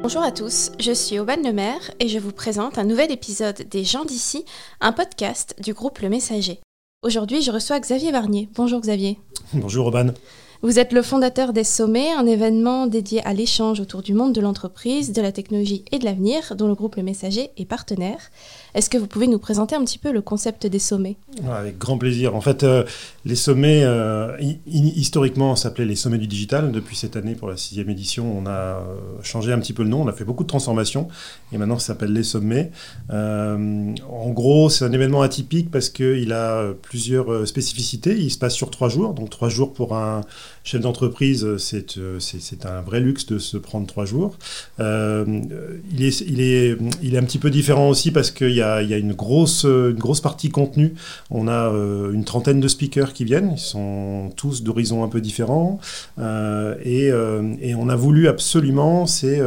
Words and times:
Bonjour 0.00 0.22
à 0.22 0.30
tous, 0.30 0.70
je 0.78 0.92
suis 0.92 1.18
Aubane 1.18 1.42
Lemaire 1.42 1.90
et 1.98 2.08
je 2.08 2.18
vous 2.18 2.32
présente 2.32 2.78
un 2.78 2.84
nouvel 2.84 3.10
épisode 3.10 3.62
des 3.68 3.84
gens 3.84 4.04
d'ici, 4.04 4.44
un 4.80 4.92
podcast 4.92 5.56
du 5.60 5.74
groupe 5.74 5.98
Le 5.98 6.08
Messager. 6.08 6.60
Aujourd'hui, 7.02 7.42
je 7.42 7.50
reçois 7.50 7.80
Xavier 7.80 8.12
Varnier. 8.12 8.48
Bonjour 8.54 8.80
Xavier. 8.80 9.18
Bonjour 9.52 9.86
Aubane. 9.86 10.14
Vous 10.60 10.80
êtes 10.80 10.92
le 10.92 11.02
fondateur 11.02 11.52
des 11.52 11.62
Sommets, 11.62 12.12
un 12.12 12.26
événement 12.26 12.88
dédié 12.88 13.24
à 13.24 13.32
l'échange 13.32 13.78
autour 13.78 14.02
du 14.02 14.12
monde 14.12 14.32
de 14.32 14.40
l'entreprise, 14.40 15.12
de 15.12 15.22
la 15.22 15.30
technologie 15.30 15.84
et 15.92 16.00
de 16.00 16.04
l'avenir, 16.04 16.56
dont 16.56 16.66
le 16.66 16.74
groupe 16.74 16.96
Le 16.96 17.04
Messager 17.04 17.50
est 17.56 17.64
partenaire. 17.64 18.18
Est-ce 18.74 18.90
que 18.90 18.98
vous 18.98 19.06
pouvez 19.06 19.28
nous 19.28 19.38
présenter 19.38 19.76
un 19.76 19.84
petit 19.84 19.98
peu 19.98 20.10
le 20.10 20.20
concept 20.20 20.66
des 20.66 20.80
sommets? 20.80 21.16
Avec 21.48 21.78
grand 21.78 21.96
plaisir. 21.96 22.34
En 22.34 22.40
fait, 22.40 22.64
euh, 22.64 22.82
les 23.24 23.36
sommets, 23.36 23.84
euh, 23.84 24.36
historiquement, 24.66 25.54
s'appelaient 25.54 25.84
les 25.84 25.94
sommets 25.94 26.18
du 26.18 26.26
digital. 26.26 26.72
Depuis 26.72 26.96
cette 26.96 27.14
année, 27.14 27.36
pour 27.36 27.48
la 27.48 27.56
sixième 27.56 27.88
édition, 27.88 28.26
on 28.36 28.46
a 28.46 28.50
euh, 28.50 28.82
changé 29.22 29.52
un 29.52 29.60
petit 29.60 29.72
peu 29.72 29.84
le 29.84 29.88
nom. 29.88 30.02
On 30.02 30.08
a 30.08 30.12
fait 30.12 30.24
beaucoup 30.24 30.42
de 30.42 30.48
transformations 30.48 31.06
et 31.52 31.58
maintenant, 31.58 31.78
ça 31.78 31.88
s'appelle 31.88 32.12
les 32.12 32.24
sommets. 32.24 32.72
en 33.10 34.30
gros, 34.30 34.70
c'est 34.70 34.84
un 34.84 34.92
événement 34.92 35.22
atypique 35.22 35.70
parce 35.70 35.88
qu'il 35.88 36.32
a 36.32 36.72
plusieurs 36.82 37.46
spécificités. 37.46 38.18
Il 38.18 38.30
se 38.30 38.38
passe 38.38 38.54
sur 38.54 38.72
trois 38.72 38.88
jours. 38.88 39.14
Donc, 39.14 39.30
trois 39.30 39.48
jours 39.48 39.72
pour 39.72 39.94
un 39.94 40.22
chef 40.64 40.80
d'entreprise, 40.80 41.56
c'est 41.58 42.66
un 42.66 42.80
vrai 42.82 43.00
luxe 43.00 43.26
de 43.26 43.38
se 43.38 43.56
prendre 43.56 43.86
trois 43.86 44.04
jours. 44.04 44.36
il, 44.78 44.84
est, 46.00 46.20
il, 46.20 46.40
est, 46.40 46.76
il 47.02 47.14
est 47.14 47.18
un 47.18 47.24
petit 47.24 47.38
peu 47.38 47.50
différent 47.50 47.88
aussi 47.88 48.10
parce 48.10 48.30
qu'il 48.30 48.54
y 48.54 48.62
a, 48.62 48.80
une, 48.80 49.12
grosse, 49.12 49.64
une 49.64 49.98
grosse 49.98 50.20
partie 50.20 50.50
contenu. 50.50 50.94
On 51.30 51.48
a 51.48 51.72
euh, 51.72 52.12
une 52.12 52.24
trentaine 52.24 52.60
de 52.60 52.68
speakers 52.68 53.12
qui 53.12 53.24
viennent. 53.24 53.52
Ils 53.52 53.58
sont 53.58 54.30
tous 54.36 54.62
d'horizons 54.62 55.04
un 55.04 55.08
peu 55.08 55.20
différents. 55.20 55.80
Euh, 56.18 56.74
euh, 56.86 57.54
et, 57.60 57.74
on 57.74 57.88
a 57.88 57.96
voulu 57.96 58.28
absolument, 58.28 59.06
c'est 59.06 59.40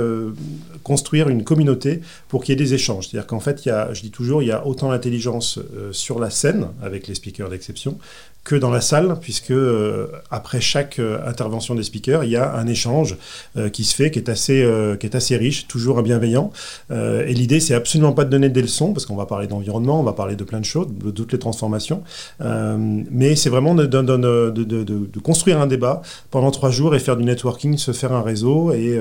construire 0.84 1.30
une 1.30 1.44
communauté 1.44 2.02
pour 2.28 2.44
qu'il 2.44 2.54
y 2.54 2.62
ait 2.62 2.64
des 2.64 2.74
échanges. 2.74 3.08
C'est-à-dire 3.08 3.28
qu'en 3.28 3.40
fait, 3.40 3.66
il 3.66 3.70
y 3.70 3.72
a, 3.72 3.94
je 3.94 4.02
dis 4.02 4.12
toujours, 4.12 4.42
il 4.42 4.48
y 4.48 4.52
a 4.52 4.66
autant 4.66 4.90
d'intelligence 4.90 5.60
sur 5.92 6.20
la 6.20 6.30
scène, 6.30 6.68
avec 6.82 7.08
les 7.08 7.16
speakers 7.16 7.50
d'exception, 7.50 7.98
que 8.44 8.56
dans 8.56 8.72
la 8.72 8.82
salle, 8.82 9.18
puisque 9.22 9.52
euh, 9.52 10.08
après 10.32 10.62
chaque 10.62 10.98
euh, 10.98 11.20
intervention 11.28 11.76
des 11.76 11.84
speakers, 11.84 12.24
il 12.24 12.32
y 12.32 12.36
a 12.36 12.56
un 12.56 12.66
échange 12.66 13.18
euh, 13.56 13.70
qui 13.70 13.84
se 13.84 13.94
fait, 13.94 14.10
qui 14.10 14.18
est 14.18 14.30
assez, 14.30 14.68
qui 15.00 15.06
est 15.06 15.16
assez 15.16 15.38
riche, 15.38 15.68
toujours 15.68 16.02
bienveillant. 16.02 16.52
et 16.90 17.34
l'idée, 17.34 17.60
c'est 17.60 17.76
absolument 17.76 18.14
pas 18.14 18.26
de 18.26 18.30
donner 18.30 18.50
des 18.50 18.62
leçons, 18.62 18.94
parce 18.94 19.06
qu'on 19.06 19.16
va 19.16 19.26
parler 19.26 19.48
d'environnement, 19.48 20.00
on 20.00 20.04
va 20.04 20.14
parler 20.14 20.36
de 20.36 20.44
plein 20.44 20.60
de 20.60 20.66
choses, 20.66 20.88
de 20.88 21.12
toutes 21.12 21.32
les 21.34 21.40
transformations, 21.40 22.04
mais 22.40 23.36
c'est 23.36 23.50
vraiment 23.50 23.76
de, 23.76 23.86
de, 23.86 24.02
de, 24.02 24.84
de, 24.84 25.20
construire 25.20 25.62
un 25.62 25.68
débat 25.68 26.02
pendant 26.32 26.52
trois 26.52 26.72
jours 26.72 26.96
et 26.96 27.00
faire 27.00 27.18
du 27.18 27.24
networking, 27.24 27.78
se 27.78 27.92
faire 27.92 28.14
un 28.14 28.22
réseau, 28.22 28.72
et, 28.74 29.00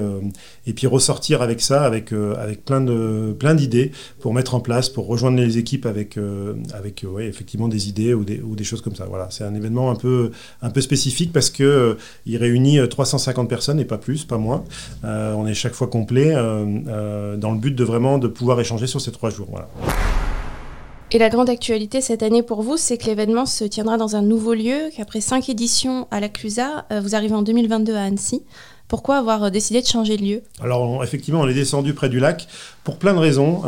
et 0.66 0.72
puis 0.72 0.86
ressortir 0.86 1.42
avec 1.42 1.60
ça, 1.60 1.82
avec, 1.82 2.12
avec 2.12 2.64
plein 2.64 2.80
de 2.80 3.34
plein 3.38 3.54
d'idées 3.54 3.92
pour 4.20 4.34
mettre 4.34 4.54
en 4.54 4.60
place, 4.60 4.88
pour 4.88 5.06
rejoindre 5.06 5.38
les 5.38 5.58
équipes 5.58 5.86
avec, 5.86 6.18
avec 6.74 7.04
ouais, 7.08 7.26
effectivement 7.26 7.68
des 7.68 7.88
idées 7.88 8.14
ou 8.14 8.24
des, 8.24 8.40
ou 8.40 8.54
des 8.54 8.64
choses 8.64 8.82
comme 8.82 8.94
ça. 8.94 9.06
Voilà 9.08 9.29
c'est 9.30 9.44
un 9.44 9.54
événement 9.54 9.90
un 9.90 9.94
peu, 9.94 10.30
un 10.62 10.70
peu 10.70 10.80
spécifique 10.80 11.32
parce 11.32 11.50
qu'il 11.50 11.64
euh, 11.66 11.96
réunit 12.26 12.78
350 12.88 13.44
euh, 13.44 13.48
personnes 13.48 13.80
et 13.80 13.84
pas 13.84 13.98
plus, 13.98 14.24
pas 14.24 14.38
moins. 14.38 14.64
Euh, 15.04 15.34
on 15.34 15.46
est 15.46 15.54
chaque 15.54 15.74
fois 15.74 15.86
complet 15.86 16.32
dans 16.32 17.52
le 17.52 17.58
but 17.58 17.74
de 17.74 17.84
vraiment 17.84 18.18
pouvoir 18.20 18.60
échanger 18.60 18.86
sur 18.86 19.00
ces 19.00 19.12
trois 19.12 19.30
jours. 19.30 19.48
Et 21.12 21.18
la 21.18 21.28
grande 21.28 21.50
actualité 21.50 22.00
cette 22.00 22.22
année 22.22 22.42
pour 22.42 22.62
vous, 22.62 22.76
c'est 22.76 22.96
que 22.96 23.06
l'événement 23.06 23.46
se 23.46 23.64
tiendra 23.64 23.96
dans 23.96 24.14
un 24.14 24.22
nouveau 24.22 24.54
lieu, 24.54 24.90
qu'après 24.96 25.20
cinq 25.20 25.48
éditions 25.48 26.06
à 26.10 26.20
la 26.20 26.28
Clusa, 26.28 26.86
vous 27.02 27.14
arrivez 27.14 27.34
en 27.34 27.42
2022 27.42 27.94
à 27.94 28.02
Annecy. 28.02 28.42
Pourquoi 28.90 29.16
avoir 29.16 29.50
décidé 29.50 29.80
de 29.80 29.86
changer 29.86 30.18
de 30.18 30.22
lieu? 30.22 30.42
Alors 30.60 31.02
effectivement, 31.02 31.40
on 31.40 31.48
est 31.48 31.54
descendu 31.54 31.94
près 31.94 32.10
du 32.10 32.20
lac 32.20 32.46
pour 32.84 32.98
plein 32.98 33.14
de 33.14 33.18
raisons. 33.18 33.62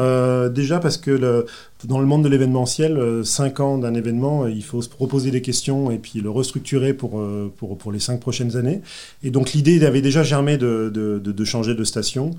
déjà 0.50 0.78
parce 0.80 0.98
que 0.98 1.46
dans 1.86 1.98
le 1.98 2.06
monde 2.06 2.22
de 2.22 2.28
l'événementiel, 2.28 2.96
euh, 2.96 3.24
cinq 3.24 3.60
ans 3.60 3.78
d'un 3.78 3.94
événement, 3.94 4.44
euh, 4.44 4.50
il 4.50 4.62
faut 4.62 4.82
se 4.82 4.88
proposer 4.88 5.30
des 5.30 5.42
questions 5.42 5.90
et 5.90 5.98
puis 5.98 6.20
le 6.20 6.30
restructurer 6.30 6.92
pour, 6.92 7.18
euh, 7.18 7.52
pour, 7.56 7.76
pour 7.76 7.92
les 7.92 7.98
cinq 7.98 8.20
prochaines 8.20 8.56
années. 8.56 8.82
Et 9.22 9.30
donc 9.30 9.52
l'idée 9.52 9.84
avait 9.84 10.02
déjà 10.02 10.22
germé 10.22 10.58
de, 10.58 10.90
de, 10.92 11.18
de, 11.18 11.44
changer 11.44 11.74
de 11.74 11.84
station. 11.84 12.30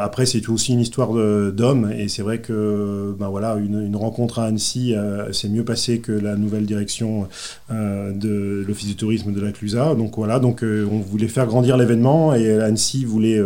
après, 0.00 0.26
c'est 0.26 0.48
aussi 0.48 0.72
une 0.72 0.80
histoire 0.80 1.12
d'hommes 1.52 1.90
et 1.90 2.08
c'est 2.08 2.22
vrai 2.22 2.40
que 2.40 3.14
ben 3.18 3.28
voilà, 3.28 3.56
une, 3.56 3.96
rencontre 3.96 4.38
à 4.38 4.44
Annecy 4.44 4.94
s'est 5.32 5.48
mieux 5.48 5.64
passée 5.64 6.00
que 6.00 6.12
la 6.12 6.36
nouvelle 6.36 6.66
direction 6.66 7.28
de 7.70 8.64
l'Office 8.66 8.88
du 8.88 8.96
tourisme 8.96 9.32
de 9.32 9.40
la. 9.40 9.94
Donc 9.94 10.16
voilà, 10.16 10.38
donc 10.38 10.62
on 10.62 10.98
voulait 10.98 11.28
faire 11.28 11.46
grandir 11.46 11.76
l'événement 11.76 11.97
et 12.34 12.50
Annecy 12.50 13.04
voulait 13.04 13.40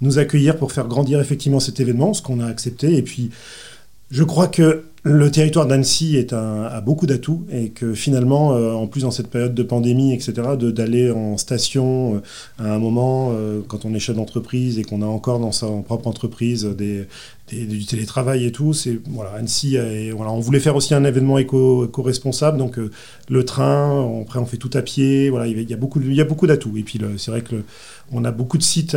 nous 0.00 0.18
accueillir 0.18 0.56
pour 0.56 0.72
faire 0.72 0.88
grandir 0.88 1.20
effectivement 1.20 1.60
cet 1.60 1.80
événement, 1.80 2.14
ce 2.14 2.22
qu'on 2.22 2.40
a 2.40 2.46
accepté. 2.46 2.96
Et 2.96 3.02
puis 3.02 3.30
je 4.10 4.22
crois 4.22 4.48
que 4.48 4.84
le 5.06 5.30
territoire 5.30 5.66
d'Annecy 5.66 6.26
a 6.32 6.80
beaucoup 6.80 7.06
d'atouts 7.06 7.46
et 7.52 7.68
que 7.68 7.94
finalement, 7.94 8.54
euh, 8.54 8.72
en 8.72 8.88
plus 8.88 9.02
dans 9.02 9.12
cette 9.12 9.28
période 9.28 9.54
de 9.54 9.62
pandémie, 9.62 10.12
etc., 10.12 10.32
d'aller 10.58 11.12
en 11.12 11.36
station 11.36 12.16
euh, 12.16 12.20
à 12.58 12.74
un 12.74 12.78
moment, 12.80 13.30
euh, 13.30 13.60
quand 13.68 13.84
on 13.84 13.94
est 13.94 14.00
chef 14.00 14.16
d'entreprise 14.16 14.80
et 14.80 14.82
qu'on 14.82 15.02
a 15.02 15.06
encore 15.06 15.38
dans 15.38 15.52
sa 15.52 15.68
propre 15.68 16.08
entreprise 16.08 16.64
du 16.64 17.86
télétravail 17.86 18.46
et 18.46 18.50
tout. 18.50 18.72
C'est 18.72 18.98
voilà, 19.08 19.30
Annecy. 19.34 19.76
Et, 19.76 20.12
on 20.12 20.40
voulait 20.40 20.58
faire 20.58 20.74
aussi 20.74 20.92
un 20.92 21.04
événement 21.04 21.38
éco, 21.38 21.84
éco-responsable, 21.84 22.58
donc 22.58 22.80
le 23.28 23.44
train. 23.44 24.20
Après, 24.22 24.40
on 24.40 24.46
fait 24.46 24.56
tout 24.56 24.70
à 24.74 24.82
pied. 24.82 25.30
Voilà, 25.30 25.46
il 25.46 25.70
y 25.70 25.72
a 25.72 25.76
beaucoup, 25.76 26.00
il 26.00 26.14
y 26.14 26.20
a 26.20 26.24
beaucoup 26.24 26.48
d'atouts. 26.48 26.76
Et 26.76 26.82
puis, 26.82 27.00
c'est 27.16 27.30
vrai 27.30 27.42
que 27.42 27.62
on 28.12 28.24
a 28.24 28.30
beaucoup 28.30 28.56
de 28.58 28.62
sites 28.62 28.96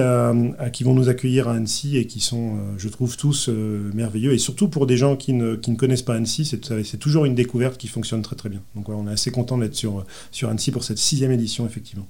qui 0.72 0.84
vont 0.84 0.94
nous 0.94 1.09
accueillir 1.09 1.48
à 1.48 1.53
Annecy 1.53 1.98
et 1.98 2.06
qui 2.06 2.19
sont, 2.19 2.58
je 2.78 2.90
trouve, 2.90 3.16
tous 3.18 3.50
merveilleux. 3.94 4.34
Et 4.34 4.40
surtout 4.40 4.68
pour 4.68 4.88
des 4.88 4.98
gens 4.98 5.16
qui 5.16 5.34
ne, 5.34 5.56
qui 5.56 5.69
ne 5.69 5.75
connaissent 5.75 5.99
pas 6.04 6.16
Annecy, 6.16 6.46
c'est 6.46 6.98
toujours 6.98 7.26
une 7.26 7.36
découverte 7.36 7.78
qui 7.78 7.88
fonctionne 7.88 8.22
très 8.22 8.36
très 8.36 8.50
bien. 8.50 8.62
Donc, 8.76 8.86
voilà, 8.86 9.02
on 9.02 9.08
est 9.08 9.14
assez 9.14 9.32
content 9.32 9.58
d'être 9.58 9.76
sur 9.76 10.06
sur 10.32 10.50
Annecy 10.50 10.72
pour 10.72 10.84
cette 10.84 10.98
sixième 10.98 11.32
édition, 11.32 11.66
effectivement. 11.66 12.08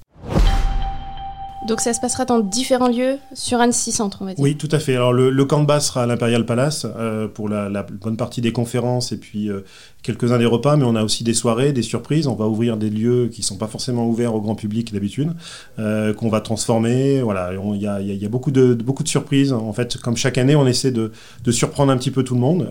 Donc 1.66 1.80
ça 1.80 1.92
se 1.92 2.00
passera 2.00 2.24
dans 2.24 2.40
différents 2.40 2.88
lieux 2.88 3.18
sur 3.34 3.60
Annecy 3.60 3.92
Centre, 3.92 4.18
on 4.22 4.24
va 4.24 4.34
dire. 4.34 4.42
Oui, 4.42 4.56
tout 4.56 4.68
à 4.72 4.78
fait. 4.78 4.96
Alors 4.96 5.12
le, 5.12 5.44
camp 5.44 5.60
de 5.60 5.66
base 5.66 5.86
sera 5.86 6.04
à 6.04 6.06
l'Imperial 6.06 6.46
Palace 6.46 6.86
euh, 6.96 7.28
pour 7.28 7.48
la, 7.48 7.68
bonne 7.82 8.16
partie 8.16 8.40
des 8.40 8.52
conférences 8.52 9.12
et 9.12 9.18
puis 9.18 9.50
euh, 9.50 9.60
quelques-uns 10.02 10.38
des 10.38 10.46
repas, 10.46 10.76
mais 10.76 10.84
on 10.84 10.94
a 10.94 11.02
aussi 11.02 11.24
des 11.24 11.34
soirées, 11.34 11.72
des 11.72 11.82
surprises. 11.82 12.26
On 12.26 12.34
va 12.34 12.46
ouvrir 12.46 12.76
des 12.76 12.90
lieux 12.90 13.28
qui 13.32 13.40
ne 13.40 13.46
sont 13.46 13.56
pas 13.56 13.66
forcément 13.66 14.08
ouverts 14.08 14.34
au 14.34 14.40
grand 14.40 14.54
public 14.54 14.92
d'habitude, 14.92 15.32
euh, 15.78 16.14
qu'on 16.14 16.28
va 16.28 16.40
transformer. 16.40 17.20
Voilà, 17.22 17.52
il 17.74 17.80
y 17.80 17.86
a, 17.86 18.28
beaucoup, 18.28 18.50
de, 18.50 18.74
beaucoup 18.74 19.02
de 19.02 19.08
surprises. 19.08 19.52
En 19.52 19.72
fait, 19.72 19.96
comme 19.98 20.16
chaque 20.16 20.38
année, 20.38 20.56
on 20.56 20.66
essaie 20.66 20.92
de, 20.92 21.12
surprendre 21.50 21.92
un 21.92 21.96
petit 21.96 22.10
peu 22.10 22.22
tout 22.22 22.34
le 22.34 22.40
monde. 22.40 22.68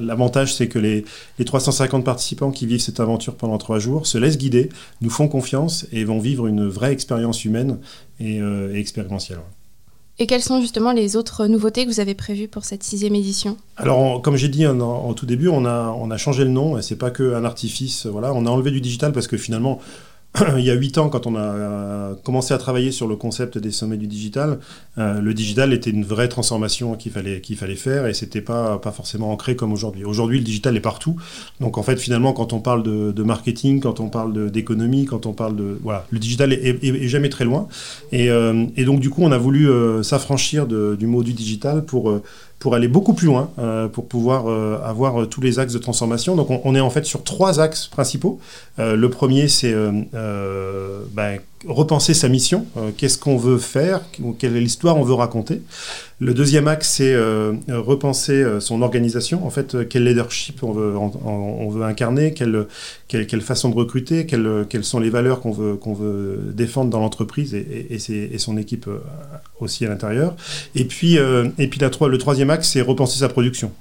L'avantage, 0.00 0.54
c'est 0.54 0.68
que 0.68 0.78
les, 0.78 1.04
les 1.38 1.44
350 1.44 2.04
participants 2.04 2.50
qui 2.50 2.66
vivent 2.66 2.80
cette 2.80 3.00
aventure 3.00 3.34
pendant 3.34 3.58
trois 3.58 3.78
jours 3.78 4.06
se 4.06 4.18
laissent 4.18 4.38
guider, 4.38 4.68
nous 5.00 5.10
font 5.10 5.28
confiance 5.28 5.86
et 5.92 6.04
vont 6.04 6.18
vivre 6.18 6.46
une 6.46 6.66
vraie 6.66 6.92
expérience 6.92 7.44
humaine 7.44 7.78
et, 8.20 8.40
euh, 8.40 8.74
expérientiel. 8.74 9.38
Et 10.18 10.26
quelles 10.26 10.42
sont 10.42 10.60
justement 10.60 10.92
les 10.92 11.16
autres 11.16 11.46
nouveautés 11.46 11.84
que 11.84 11.90
vous 11.90 11.98
avez 11.98 12.14
prévues 12.14 12.46
pour 12.46 12.64
cette 12.64 12.84
sixième 12.84 13.16
édition? 13.16 13.56
Alors, 13.76 14.22
comme 14.22 14.36
j'ai 14.36 14.48
dit 14.48 14.64
en, 14.66 15.12
tout 15.14 15.26
début, 15.26 15.48
on 15.48 15.64
a, 15.64 15.88
on 15.98 16.10
a 16.10 16.16
changé 16.16 16.44
le 16.44 16.50
nom. 16.50 16.78
Et 16.78 16.82
c'est 16.82 16.96
pas 16.96 17.10
qu'un 17.10 17.44
artifice. 17.44 18.06
Voilà, 18.06 18.32
on 18.32 18.46
a 18.46 18.50
enlevé 18.50 18.70
du 18.70 18.80
digital 18.80 19.12
parce 19.12 19.26
que 19.26 19.36
finalement, 19.36 19.80
il 20.58 20.64
y 20.64 20.70
a 20.70 20.74
huit 20.74 20.98
ans, 20.98 21.08
quand 21.08 21.26
on 21.26 21.36
a 21.36 21.40
euh, 21.40 22.14
commencé 22.24 22.54
à 22.54 22.58
travailler 22.58 22.90
sur 22.90 23.06
le 23.06 23.14
concept 23.14 23.56
des 23.56 23.70
sommets 23.70 23.96
du 23.96 24.08
digital, 24.08 24.58
euh, 24.98 25.20
le 25.20 25.32
digital 25.32 25.72
était 25.72 25.90
une 25.90 26.04
vraie 26.04 26.28
transformation 26.28 26.94
qu'il 26.96 27.12
fallait, 27.12 27.40
qu'il 27.40 27.56
fallait 27.56 27.76
faire 27.76 28.06
et 28.06 28.14
c'était 28.14 28.40
pas, 28.40 28.78
pas 28.78 28.90
forcément 28.90 29.30
ancré 29.30 29.54
comme 29.54 29.72
aujourd'hui. 29.72 30.04
Aujourd'hui, 30.04 30.38
le 30.38 30.44
digital 30.44 30.76
est 30.76 30.80
partout. 30.80 31.16
Donc, 31.60 31.78
en 31.78 31.84
fait, 31.84 31.96
finalement, 31.96 32.32
quand 32.32 32.52
on 32.52 32.58
parle 32.58 32.82
de, 32.82 33.22
marketing, 33.22 33.80
quand 33.80 34.00
on 34.00 34.08
parle 34.08 34.50
d'économie, 34.50 35.04
quand 35.04 35.26
on 35.26 35.32
parle 35.32 35.56
de. 35.56 35.78
Voilà, 35.82 36.06
le 36.10 36.18
digital 36.18 36.52
est, 36.52 37.08
jamais 37.08 37.28
très 37.28 37.44
loin. 37.44 37.68
Euh, 38.12 38.66
et, 38.76 38.84
donc, 38.84 39.00
du 39.00 39.10
coup, 39.10 39.22
on 39.22 39.32
a 39.32 39.38
voulu 39.38 39.68
s'affranchir 40.02 40.66
du 40.66 41.06
mot 41.06 41.22
du 41.22 41.32
digital 41.32 41.84
pour 41.84 42.20
pour 42.64 42.74
aller 42.74 42.88
beaucoup 42.88 43.12
plus 43.12 43.26
loin, 43.26 43.50
euh, 43.58 43.88
pour 43.88 44.08
pouvoir 44.08 44.48
euh, 44.48 44.78
avoir 44.82 45.20
euh, 45.20 45.26
tous 45.26 45.42
les 45.42 45.58
axes 45.58 45.74
de 45.74 45.78
transformation. 45.78 46.34
Donc 46.34 46.48
on, 46.48 46.74
est 46.74 46.80
en 46.80 46.88
fait 46.88 47.04
sur 47.04 47.22
trois 47.22 47.60
axes 47.60 47.88
principaux. 47.88 48.40
le 48.78 49.06
premier, 49.10 49.48
c'est 49.48 49.74
ben, 51.12 51.40
repenser 51.66 52.14
sa 52.14 52.28
mission, 52.28 52.66
qu'est-ce 52.96 53.18
qu'on 53.18 53.36
veut 53.36 53.58
faire, 53.58 54.00
quelle 54.38 54.56
est 54.56 54.60
l'histoire? 54.60 54.96
On 54.96 55.02
veut 55.02 55.14
raconter. 55.14 55.60
Le 56.20 56.32
deuxième 56.32 56.68
axe, 56.68 56.94
c'est 56.96 57.14
repenser 57.68 58.44
son 58.60 58.82
organisation. 58.82 59.46
En 59.46 59.50
fait, 59.50 59.88
quel 59.88 60.04
leadership 60.04 60.62
on 60.62 60.72
veut, 60.72 60.94
on, 60.96 61.68
veut 61.68 61.84
incarner, 61.84 62.32
quelle, 62.32 62.66
quelle, 63.08 63.40
façon 63.40 63.68
de 63.70 63.74
recruter, 63.74 64.26
quelles, 64.26 64.66
quelles 64.68 64.84
sont 64.84 65.00
les 65.00 65.10
valeurs 65.10 65.40
qu'on 65.40 65.52
veut, 65.52 65.74
qu'on 65.74 65.94
veut 65.94 66.52
défendre 66.52 66.90
dans 66.90 67.00
l'entreprise 67.00 67.54
et, 67.54 67.58
et, 67.90 68.34
et, 68.34 68.38
son 68.38 68.56
équipe 68.56 68.88
aussi 69.60 69.84
à 69.86 69.88
l'intérieur? 69.88 70.34
Et 70.74 70.84
puis, 70.84 71.16
et 71.16 71.68
puis 71.68 71.80
la, 71.80 71.90
le 72.08 72.18
troisième 72.18 72.50
axe, 72.50 72.53
c'est 72.62 72.80
repenser 72.80 73.18
sa 73.18 73.28
production. 73.28 73.72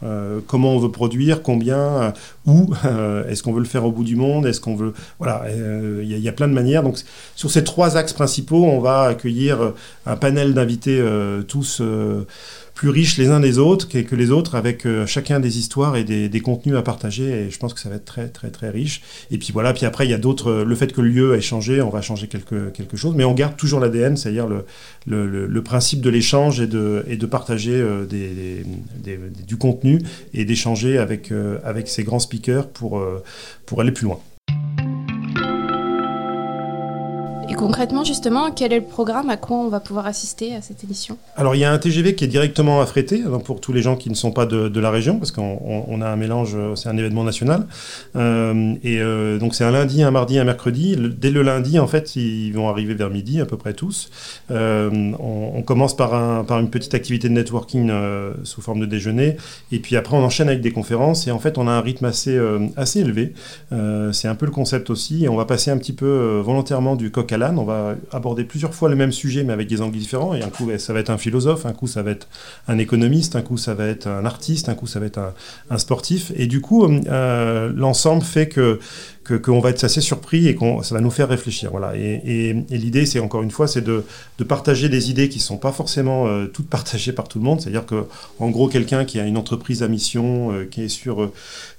comment 0.47 0.75
on 0.75 0.79
veut 0.79 0.91
produire, 0.91 1.43
combien, 1.43 2.13
où, 2.45 2.73
est-ce 3.29 3.43
qu'on 3.43 3.53
veut 3.53 3.59
le 3.59 3.65
faire 3.65 3.85
au 3.85 3.91
bout 3.91 4.03
du 4.03 4.15
monde, 4.15 4.45
est-ce 4.45 4.61
qu'on 4.61 4.75
veut... 4.75 4.93
Voilà, 5.19 5.45
il 5.51 6.19
y, 6.19 6.29
a 6.29 6.31
plein 6.31 6.47
de 6.47 6.53
manières. 6.53 6.83
Donc 6.83 6.97
sur 7.35 7.51
ces 7.51 7.63
trois 7.63 7.97
axes 7.97 8.13
principaux, 8.13 8.65
on 8.65 8.79
va 8.79 9.03
accueillir 9.03 9.73
un 10.05 10.15
panel 10.15 10.53
d'invités 10.53 11.03
tous 11.47 11.81
plus 12.73 12.89
riches 12.89 13.17
les 13.17 13.29
uns 13.29 13.39
des 13.39 13.59
autres 13.59 13.87
que, 13.87 14.15
les 14.15 14.31
autres, 14.31 14.55
avec 14.55 14.85
euh, 14.85 15.05
chacun 15.05 15.39
des 15.39 15.59
histoires 15.59 15.95
et 15.95 16.03
des, 16.03 16.29
des, 16.29 16.39
contenus 16.39 16.75
à 16.75 16.81
partager. 16.81 17.45
Et 17.45 17.51
je 17.51 17.57
pense 17.57 17.73
que 17.73 17.79
ça 17.79 17.89
va 17.89 17.95
être 17.95 18.05
très, 18.05 18.27
très, 18.29 18.49
très 18.49 18.69
riche. 18.69 19.01
Et 19.31 19.37
puis 19.37 19.49
voilà, 19.53 19.73
puis 19.73 19.85
après, 19.85 20.05
il 20.05 20.11
y 20.11 20.13
a 20.13 20.17
d'autres. 20.17 20.49
Euh, 20.49 20.65
le 20.65 20.75
fait 20.75 20.91
que 20.91 21.01
le 21.01 21.09
lieu 21.09 21.35
ait 21.35 21.41
changé, 21.41 21.81
on 21.81 21.89
va 21.89 22.01
changer 22.01 22.27
quelque, 22.27 22.69
quelque 22.69 22.97
chose. 22.97 23.13
Mais 23.15 23.23
on 23.23 23.33
garde 23.33 23.55
toujours 23.57 23.79
l'ADN, 23.79 24.17
c'est-à-dire 24.17 24.47
le, 24.47 24.65
le, 25.05 25.47
le, 25.47 25.63
principe 25.63 26.01
de 26.01 26.09
l'échange 26.09 26.59
et 26.59 26.67
de, 26.67 27.05
et 27.07 27.15
de 27.15 27.25
partager 27.25 27.73
euh, 27.73 28.05
des, 28.05 28.65
des, 29.03 29.19
du 29.47 29.57
contenu 29.57 30.01
et 30.33 30.45
d'échanger 30.45 30.97
avec, 30.97 31.31
avec 31.63 31.87
ces 31.87 32.03
grands 32.03 32.19
speakers 32.19 32.67
pour, 32.69 33.03
pour 33.65 33.81
aller 33.81 33.91
plus 33.91 34.05
loin. 34.05 34.19
Et 37.49 37.55
concrètement, 37.55 38.03
justement, 38.03 38.51
quel 38.51 38.71
est 38.71 38.79
le 38.79 38.85
programme 38.85 39.29
À 39.29 39.37
quoi 39.37 39.57
on 39.57 39.67
va 39.67 39.79
pouvoir 39.79 40.07
assister 40.07 40.55
à 40.55 40.61
cette 40.61 40.83
édition? 40.83 41.17
Alors, 41.35 41.55
il 41.55 41.59
y 41.59 41.65
a 41.65 41.71
un 41.71 41.77
TGV 41.77 42.15
qui 42.15 42.23
est 42.23 42.27
directement 42.27 42.81
affrété 42.81 43.19
donc 43.19 43.43
pour 43.43 43.59
tous 43.59 43.73
les 43.73 43.81
gens 43.81 43.95
qui 43.95 44.09
ne 44.09 44.15
sont 44.15 44.31
pas 44.31 44.45
de, 44.45 44.79
la 44.79 44.91
région, 44.91 45.17
parce 45.17 45.31
qu'on 45.31 46.01
a 46.01 46.07
un 46.07 46.15
mélange, 46.15 46.57
c'est 46.75 46.89
un 46.89 46.97
événement 46.97 47.23
national. 47.23 47.67
Euh, 48.15 48.73
et 48.83 49.01
euh, 49.01 49.39
donc, 49.39 49.55
c'est 49.55 49.63
un 49.63 49.71
lundi, 49.71 50.03
un 50.03 50.11
mardi, 50.11 50.39
un 50.39 50.43
mercredi. 50.45 50.95
dès 50.97 51.31
le 51.31 51.41
lundi, 51.41 51.79
en 51.79 51.87
fait, 51.87 52.15
ils 52.15 52.51
vont 52.51 52.69
arriver 52.69 52.93
vers 52.93 53.09
midi, 53.09 53.41
à 53.41 53.45
peu 53.45 53.57
près 53.57 53.73
tous. 53.73 54.09
Euh, 54.51 55.11
on, 55.19 55.61
commence 55.63 55.95
par, 55.95 56.13
un, 56.13 56.43
par 56.43 56.59
une 56.59 56.69
petite 56.69 56.93
activité 56.93 57.29
de 57.29 57.33
networking 57.33 57.89
euh, 57.89 58.33
sous 58.43 58.61
forme 58.61 58.79
de 58.79 58.85
déjeuner. 58.85 59.37
Et 59.71 59.79
puis 59.79 59.95
après, 59.95 60.15
on 60.15 60.23
enchaîne 60.23 60.47
avec 60.47 60.61
des 60.61 60.71
conférences. 60.71 61.27
Et 61.27 61.31
en 61.31 61.39
fait, 61.39 61.57
on 61.57 61.67
a 61.67 61.71
un 61.71 61.81
rythme 61.81 62.05
assez, 62.05 62.35
euh, 62.35 62.67
élevé. 62.95 63.33
c'est 64.11 64.27
un 64.27 64.35
peu 64.35 64.45
le 64.45 64.51
concept 64.51 64.89
aussi. 64.89 65.27
On 65.29 65.35
va 65.35 65.45
passer 65.45 65.71
un 65.71 65.77
petit 65.77 65.93
peu 65.93 66.41
volontairement 66.43 66.95
du 66.95 67.11
coq 67.11 67.32
on 67.33 67.63
va 67.63 67.95
aborder 68.11 68.43
plusieurs 68.43 68.73
fois 68.73 68.89
le 68.89 68.95
même 68.95 69.11
sujet, 69.11 69.43
mais 69.43 69.53
avec 69.53 69.67
des 69.67 69.81
angles 69.81 69.97
différents. 69.97 70.33
Et 70.33 70.41
un 70.41 70.49
coup, 70.49 70.69
ça 70.77 70.93
va 70.93 70.99
être 70.99 71.09
un 71.09 71.17
philosophe, 71.17 71.65
un 71.65 71.73
coup, 71.73 71.87
ça 71.87 72.01
va 72.01 72.11
être 72.11 72.27
un 72.67 72.77
économiste, 72.77 73.35
un 73.35 73.41
coup, 73.41 73.57
ça 73.57 73.73
va 73.73 73.87
être 73.87 74.07
un 74.07 74.25
artiste, 74.25 74.69
un 74.69 74.75
coup, 74.75 74.87
ça 74.87 74.99
va 74.99 75.05
être 75.05 75.19
un, 75.69 75.77
sportif. 75.77 76.31
Et 76.35 76.47
du 76.47 76.61
coup, 76.61 76.85
euh, 76.85 77.71
l'ensemble 77.75 78.23
fait 78.23 78.47
que 78.47 78.79
qu'on 79.23 79.59
va 79.59 79.69
être 79.69 79.83
assez 79.83 80.01
surpris 80.01 80.47
et 80.47 80.55
que 80.55 80.83
ça 80.83 80.95
va 80.95 81.01
nous 81.01 81.11
faire 81.11 81.29
réfléchir. 81.29 81.71
Voilà. 81.71 81.95
Et, 81.95 82.53
l'idée, 82.69 83.05
c'est 83.05 83.19
encore 83.19 83.43
une 83.43 83.51
fois, 83.51 83.67
c'est 83.67 83.81
de, 83.83 84.03
partager 84.47 84.89
des 84.89 85.09
idées 85.09 85.29
qui 85.29 85.37
ne 85.37 85.43
sont 85.43 85.57
pas 85.57 85.71
forcément 85.71 86.27
euh, 86.27 86.47
toutes 86.47 86.67
partagées 86.67 87.13
par 87.13 87.27
tout 87.27 87.39
le 87.39 87.45
monde. 87.45 87.61
C'est-à-dire 87.61 87.85
que, 87.85 88.05
en 88.39 88.49
gros, 88.49 88.67
quelqu'un 88.67 89.05
qui 89.05 89.19
a 89.19 89.25
une 89.25 89.37
entreprise 89.37 89.83
à 89.83 89.87
mission, 89.87 90.51
euh, 90.51 90.65
qui 90.65 90.83
est 90.83 90.89
sur 90.89 91.31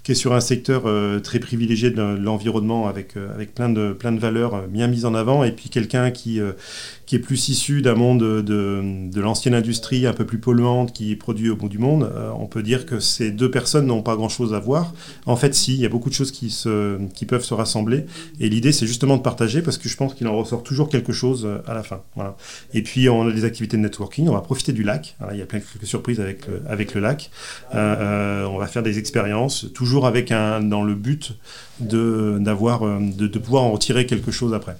qui 0.05 0.13
est 0.13 0.15
sur 0.15 0.35
un 0.35 0.41
secteur 0.41 0.83
euh, 0.85 1.19
très 1.19 1.39
privilégié 1.39 1.91
de 1.91 2.03
l'environnement 2.03 2.87
avec, 2.87 3.17
euh, 3.17 3.35
avec 3.35 3.55
plein, 3.55 3.71
de, 3.71 3.95
plein 3.95 4.13
de 4.13 4.21
valeurs 4.21 4.55
euh, 4.55 4.67
bien 4.69 4.87
mises 4.87 5.07
en 5.07 5.15
avant, 5.15 5.45
et 5.45 5.51
puis 5.51 5.71
quelqu'un 5.71 6.11
qui, 6.11 6.41
qui 7.07 7.17
est 7.17 7.21
plus 7.21 7.49
issu 7.49 7.81
d'un 7.81 7.95
monde 7.95 8.21
de, 8.21 8.83
de, 9.11 9.21
l'ancienne 9.21 9.55
industrie 9.55 10.07
un 10.07 10.13
peu 10.13 10.27
plus 10.27 10.39
polluante 10.39 10.93
qui 10.93 11.17
produit 11.17 11.49
au 11.49 11.57
bout 11.57 11.71
du 11.71 11.79
monde, 11.79 12.11
on 12.39 12.47
peut 12.47 12.63
dire 12.63 12.85
que 12.85 13.01
ces 13.01 13.31
deux 13.31 13.51
personnes 13.51 13.87
n'ont 13.87 14.03
pas 14.03 14.15
grand-chose 14.15 14.53
à 14.53 14.61
voir. 14.61 14.93
En 15.25 15.37
fait, 15.37 15.55
si, 15.55 15.75
il 15.75 15.81
y 15.81 15.87
a 15.87 15.89
beaucoup 15.89 16.11
de 16.11 16.15
choses 16.15 16.31
qui, 16.31 16.51
se, 16.51 16.99
qui 17.15 17.25
peuvent 17.25 17.34
se 17.43 17.55
rassembler, 17.55 18.07
et 18.41 18.49
l'idée, 18.49 18.73
c'est 18.73 18.87
justement 18.87 19.17
de 19.17 19.23
partager, 19.23 19.63
parce 19.63 19.79
que 19.79 19.89
je 19.89 19.97
pense 19.97 20.15
qu'il 20.15 20.29
en 20.29 20.37
ressort 20.37 20.63
toujours 20.63 20.89
quelque 20.89 21.13
chose 21.13 21.49
à 21.67 21.75
la 21.75 21.83
fin. 21.83 22.03
Et 22.73 22.83
puis, 22.83 23.09
on 23.09 23.29
a 23.29 23.33
des 23.33 23.45
activités 23.45 23.77
de 23.77 23.83
networking, 23.83 24.29
on 24.29 24.35
va 24.35 24.41
profiter 24.41 24.73
du 24.73 24.83
lac, 24.83 25.17
il 25.33 25.39
y 25.39 25.43
a 25.43 25.47
plein 25.47 25.61
de 25.81 25.87
surprises 25.87 26.21
avec 26.21 26.47
le, 26.47 26.63
avec 26.69 26.95
le 26.95 27.01
lac, 27.01 27.31
on 27.73 28.59
va 28.59 28.67
faire 28.67 28.83
des 28.83 28.99
expériences, 28.99 29.67
toujours 29.75 30.07
avec 30.07 30.31
un, 30.31 30.61
dans 30.61 30.83
le 30.83 30.95
but 30.95 31.35
de, 31.81 32.39
d'avoir, 32.41 32.87
euh, 32.87 32.99
de 33.01 33.39
pouvoir 33.39 33.65
en 33.65 33.73
retirer 33.73 34.07
quelque 34.07 34.31
chose 34.31 34.55
après. 34.55 34.77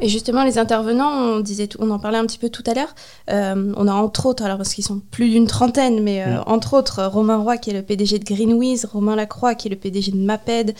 Et 0.00 0.08
justement, 0.08 0.44
les 0.44 0.58
intervenants, 0.58 1.10
on, 1.10 1.40
disait, 1.40 1.68
on 1.78 1.90
en 1.90 1.98
parlait 1.98 2.18
un 2.18 2.26
petit 2.26 2.38
peu 2.38 2.50
tout 2.50 2.62
à 2.66 2.74
l'heure. 2.74 2.94
Euh, 3.30 3.72
on 3.76 3.88
a 3.88 3.92
entre 3.92 4.26
autres, 4.26 4.44
alors 4.44 4.56
parce 4.56 4.74
qu'ils 4.74 4.84
sont 4.84 5.00
plus 5.10 5.30
d'une 5.30 5.46
trentaine, 5.46 6.02
mais 6.02 6.22
euh, 6.22 6.36
mm. 6.36 6.44
entre 6.46 6.74
autres, 6.74 7.04
Romain 7.04 7.38
Roy 7.38 7.56
qui 7.56 7.70
est 7.70 7.74
le 7.74 7.82
PDG 7.82 8.18
de 8.18 8.24
Greenwiz, 8.24 8.84
Romain 8.84 9.16
Lacroix 9.16 9.54
qui 9.54 9.68
est 9.68 9.70
le 9.70 9.76
PDG 9.76 10.12
de 10.12 10.18
MAPED, 10.18 10.74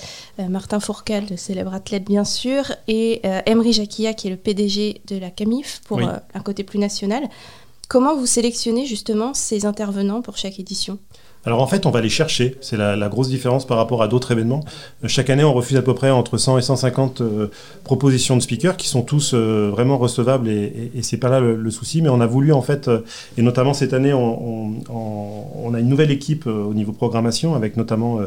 Martin 0.48 0.80
Fourcal, 0.80 1.24
le 1.30 1.36
célèbre 1.36 1.74
athlète 1.74 2.04
bien 2.04 2.24
sûr, 2.24 2.64
et 2.86 3.22
Emery 3.46 3.72
Jacquilla 3.72 4.14
qui 4.14 4.28
est 4.28 4.30
le 4.30 4.36
PDG 4.36 5.02
de 5.06 5.18
la 5.18 5.30
CAMIF 5.30 5.80
pour 5.86 6.00
un 6.00 6.40
côté 6.40 6.62
plus 6.62 6.78
national. 6.78 7.28
Comment 7.88 8.14
vous 8.14 8.26
sélectionnez 8.26 8.86
justement 8.86 9.32
ces 9.34 9.64
intervenants 9.64 10.20
pour 10.20 10.36
chaque 10.36 10.60
édition? 10.60 10.98
Alors 11.44 11.62
en 11.62 11.66
fait, 11.66 11.86
on 11.86 11.90
va 11.90 12.00
les 12.00 12.08
chercher. 12.08 12.56
C'est 12.60 12.76
la, 12.76 13.08
grosse 13.08 13.28
différence 13.28 13.66
par 13.66 13.78
rapport 13.78 14.02
à 14.02 14.08
d'autres 14.08 14.32
événements. 14.32 14.62
Euh, 15.02 15.08
chaque 15.08 15.30
année, 15.30 15.44
on 15.44 15.54
refuse 15.54 15.76
à 15.76 15.82
peu 15.82 15.94
près 15.94 16.10
entre 16.10 16.36
100 16.36 16.58
et 16.58 16.62
150 16.62 17.20
euh, 17.20 17.46
propositions 17.84 18.36
de 18.36 18.42
speakers 18.42 18.76
qui 18.76 18.88
sont 18.88 19.02
tous 19.02 19.32
euh, 19.32 19.70
vraiment 19.70 19.96
recevables 19.96 20.48
et, 20.48 20.90
et, 20.94 21.02
c'est 21.02 21.16
pas 21.16 21.30
là 21.30 21.40
le, 21.40 21.70
souci. 21.70 22.02
Mais 22.02 22.08
on 22.08 22.20
a 22.20 22.26
voulu 22.26 22.52
en 22.52 22.60
fait, 22.60 22.90
et 23.36 23.42
notamment 23.42 23.72
cette 23.72 23.92
année, 23.92 24.12
on, 24.12 25.74
a 25.74 25.80
une 25.80 25.88
nouvelle 25.88 26.10
équipe 26.10 26.46
au 26.46 26.74
niveau 26.74 26.92
programmation 26.92 27.54
avec 27.54 27.76
notamment 27.76 28.20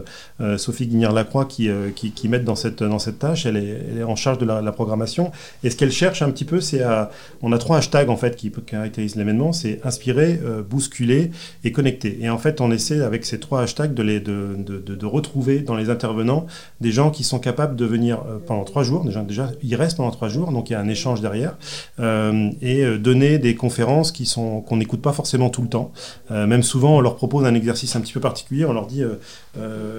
Sophie 0.58 0.88
Guignard-Lacroix 0.88 1.46
qui, 1.46 1.70
qui, 1.96 2.30
dans 2.30 2.56
cette, 2.56 2.84
dans 2.84 3.00
cette 3.00 3.20
tâche. 3.20 3.46
Elle 3.46 3.58
est, 3.58 3.82
elle 3.92 3.98
est 4.00 4.04
en 4.04 4.16
charge 4.16 4.38
de 4.38 4.46
la, 4.46 4.72
programmation. 4.72 5.32
Et 5.64 5.70
ce 5.70 5.76
qu'elle 5.76 5.92
cherche 5.92 6.22
un 6.22 6.32
petit 6.32 6.46
peu, 6.46 6.62
c'est 6.62 6.82
à... 6.82 7.12
On 7.42 7.52
a 7.52 7.58
trois 7.58 7.78
hashtags 7.78 8.10
en 8.10 8.16
fait 8.16 8.36
qui 8.36 8.52
caractérisent 8.52 9.16
l'événement. 9.16 9.54
C'est 9.54 9.80
inspirer, 9.84 10.40
bousculer 10.70 11.32
et 11.64 11.72
connecter. 11.72 12.20
Et 12.22 12.30
en 12.30 12.38
fait, 12.38 12.62
on 12.62 12.72
essaie 12.72 13.01
avec 13.02 13.26
ces 13.26 13.40
trois 13.40 13.62
hashtags 13.62 13.94
de, 13.94 14.04
les, 14.04 14.20
de, 14.20 14.56
de, 14.58 14.80
de, 14.80 15.06
retrouver 15.06 15.60
dans 15.60 15.76
les 15.76 15.90
intervenants 15.90 16.46
des 16.80 16.92
gens 16.92 17.12
qui 17.12 17.24
sont 17.24 17.40
capables 17.40 17.76
de 17.76 17.86
venir 17.86 18.20
euh, 18.20 18.38
pendant 18.46 18.64
trois 18.64 18.84
jours. 18.84 19.06
Déjà, 19.06 19.52
ils 19.64 19.76
restent 19.76 19.98
pendant 19.98 20.12
trois 20.12 20.30
jours, 20.30 20.52
donc 20.52 20.70
il 20.70 20.74
y 20.74 20.76
a 20.76 20.80
un 20.80 20.88
échange 20.88 21.22
derrière. 21.22 21.58
Euh, 22.00 22.50
et 22.62 22.84
euh, 22.84 22.98
donner 22.98 23.40
des 23.40 23.56
conférences 23.56 24.12
qu'on 24.12 24.78
n'écoute 24.78 25.02
pas 25.02 25.14
forcément 25.14 25.50
tout 25.50 25.62
le 25.62 25.68
temps. 25.70 25.92
même 26.30 26.64
souvent, 26.64 26.98
on 26.98 27.02
leur 27.02 27.16
propose 27.16 27.46
un 27.46 27.56
exercice 27.56 27.96
un 27.96 28.02
petit 28.02 28.14
peu 28.14 28.20
particulier. 28.20 28.66
On 28.66 28.74
leur 28.74 28.88
dit 28.88 29.04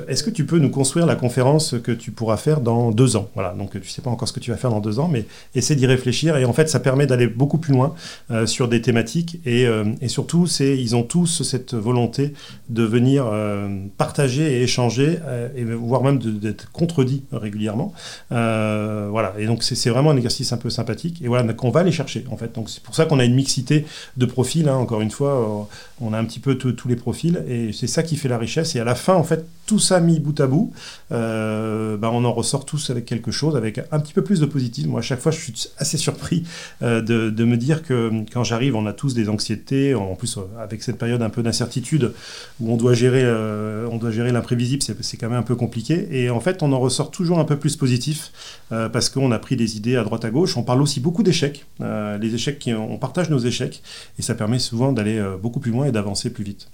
Est-ce 0.08 0.22
que 0.22 0.30
tu 0.30 0.46
peux 0.46 0.58
nous 0.58 0.70
construire 0.70 1.06
la 1.06 1.16
conférence 1.16 1.74
que 1.82 1.92
tu 1.92 2.10
pourras 2.10 2.36
faire 2.36 2.60
dans 2.60 2.90
deux 2.90 3.16
ans? 3.16 3.28
Voilà, 3.34 3.52
donc 3.52 3.80
tu 3.80 3.88
sais 3.88 4.02
pas 4.02 4.10
encore 4.10 4.28
ce 4.28 4.32
que 4.32 4.40
tu 4.40 4.50
vas 4.50 4.56
faire 4.56 4.70
dans 4.70 4.80
deux 4.80 4.98
ans, 4.98 5.08
mais 5.08 5.26
essaie 5.54 5.76
d'y 5.76 5.86
réfléchir. 5.86 6.36
Et 6.36 6.44
en 6.44 6.52
fait, 6.52 6.68
ça 6.68 6.80
permet 6.80 7.06
d'aller 7.06 7.26
beaucoup 7.26 7.58
plus 7.58 7.72
loin 7.72 7.94
sur 8.46 8.68
des 8.68 8.80
thématiques. 8.80 9.40
Et, 9.46 9.66
et 10.00 10.08
surtout, 10.08 10.46
ils 10.60 10.96
ont 10.96 11.02
tous 11.02 11.42
cette 11.42 11.74
volonté 11.74 12.32
de 12.68 12.84
venir 12.92 13.24
euh, 13.26 13.68
partager 13.96 14.58
et 14.58 14.62
échanger, 14.62 15.18
euh, 15.26 15.48
et 15.56 15.64
voire 15.64 16.02
même 16.02 16.18
d'être 16.18 16.70
contredit 16.72 17.24
régulièrement. 17.32 17.92
Euh, 18.30 19.08
voilà, 19.10 19.32
et 19.38 19.46
donc 19.46 19.62
c'est 19.62 19.90
vraiment 19.90 20.10
un 20.10 20.16
exercice 20.16 20.52
un 20.52 20.58
peu 20.58 20.70
sympathique, 20.70 21.22
et 21.22 21.28
voilà, 21.28 21.52
qu'on 21.54 21.70
va 21.70 21.80
aller 21.80 21.92
chercher 21.92 22.24
en 22.30 22.36
fait. 22.36 22.54
Donc 22.54 22.68
c'est 22.68 22.82
pour 22.82 22.94
ça 22.94 23.06
qu'on 23.06 23.18
a 23.18 23.24
une 23.24 23.34
mixité 23.34 23.86
de 24.16 24.26
profils, 24.26 24.68
hein. 24.68 24.76
encore 24.76 25.00
une 25.00 25.10
fois, 25.10 25.68
on 26.00 26.12
a 26.12 26.18
un 26.18 26.24
petit 26.24 26.40
peu 26.40 26.56
tous 26.56 26.88
les 26.88 26.96
profils, 26.96 27.42
et 27.48 27.72
c'est 27.72 27.86
ça 27.86 28.02
qui 28.02 28.16
fait 28.16 28.28
la 28.28 28.38
richesse, 28.38 28.76
et 28.76 28.80
à 28.80 28.84
la 28.84 28.94
fin, 28.94 29.14
en 29.14 29.24
fait, 29.24 29.46
tout 29.66 29.78
ça 29.78 30.00
mis 30.00 30.20
bout 30.20 30.38
à 30.40 30.46
bout, 30.46 30.72
bah, 31.10 32.10
on 32.12 32.24
en 32.24 32.32
ressort 32.32 32.66
tous 32.66 32.90
avec 32.90 33.06
quelque 33.06 33.30
chose, 33.30 33.56
avec 33.56 33.80
un 33.90 34.00
petit 34.00 34.12
peu 34.12 34.22
plus 34.22 34.40
de 34.40 34.46
positif. 34.46 34.86
Moi, 34.86 35.00
à 35.00 35.02
chaque 35.02 35.20
fois, 35.20 35.32
je 35.32 35.38
suis 35.38 35.54
assez 35.78 35.96
surpris 35.96 36.44
de, 36.82 37.00
de, 37.00 37.44
me 37.44 37.56
dire 37.56 37.82
que 37.82 38.10
quand 38.32 38.44
j'arrive, 38.44 38.76
on 38.76 38.86
a 38.86 38.92
tous 38.92 39.14
des 39.14 39.28
anxiétés, 39.28 39.94
en 39.94 40.14
plus 40.14 40.36
avec 40.60 40.82
cette 40.82 40.98
période 40.98 41.22
un 41.22 41.30
peu 41.30 41.42
d'incertitude 41.42 42.12
où 42.60 42.72
on 42.72 42.76
doit 42.82 42.94
gérer, 42.94 43.22
euh, 43.24 43.88
on 43.90 43.96
doit 43.96 44.10
gérer 44.10 44.32
l'imprévisible, 44.32 44.82
c'est 44.82 45.16
quand 45.16 45.28
même 45.28 45.38
un 45.38 45.44
peu 45.44 45.54
compliqué. 45.54 46.08
Et 46.10 46.30
en 46.30 46.40
fait, 46.40 46.62
on 46.62 46.72
en 46.72 46.80
ressort 46.80 47.10
toujours 47.10 47.38
un 47.38 47.44
peu 47.44 47.56
plus 47.56 47.76
positif 47.76 48.32
euh, 48.72 48.88
parce 48.88 49.08
qu'on 49.08 49.30
a 49.30 49.38
pris 49.38 49.56
des 49.56 49.76
idées 49.76 49.96
à 49.96 50.02
droite 50.02 50.24
à 50.24 50.30
gauche. 50.30 50.56
On 50.56 50.64
parle 50.64 50.82
aussi 50.82 50.98
beaucoup 50.98 51.22
d'échecs, 51.22 51.64
euh, 51.80 52.18
les 52.18 52.34
échecs 52.34 52.58
qui, 52.58 52.74
on 52.74 52.98
partage 52.98 53.30
nos 53.30 53.38
échecs 53.38 53.82
et 54.18 54.22
ça 54.22 54.34
permet 54.34 54.58
souvent 54.58 54.92
d'aller 54.92 55.22
beaucoup 55.40 55.60
plus 55.60 55.70
loin 55.70 55.86
et 55.86 55.92
d'avancer 55.92 56.32
plus 56.32 56.44
vite. 56.44 56.68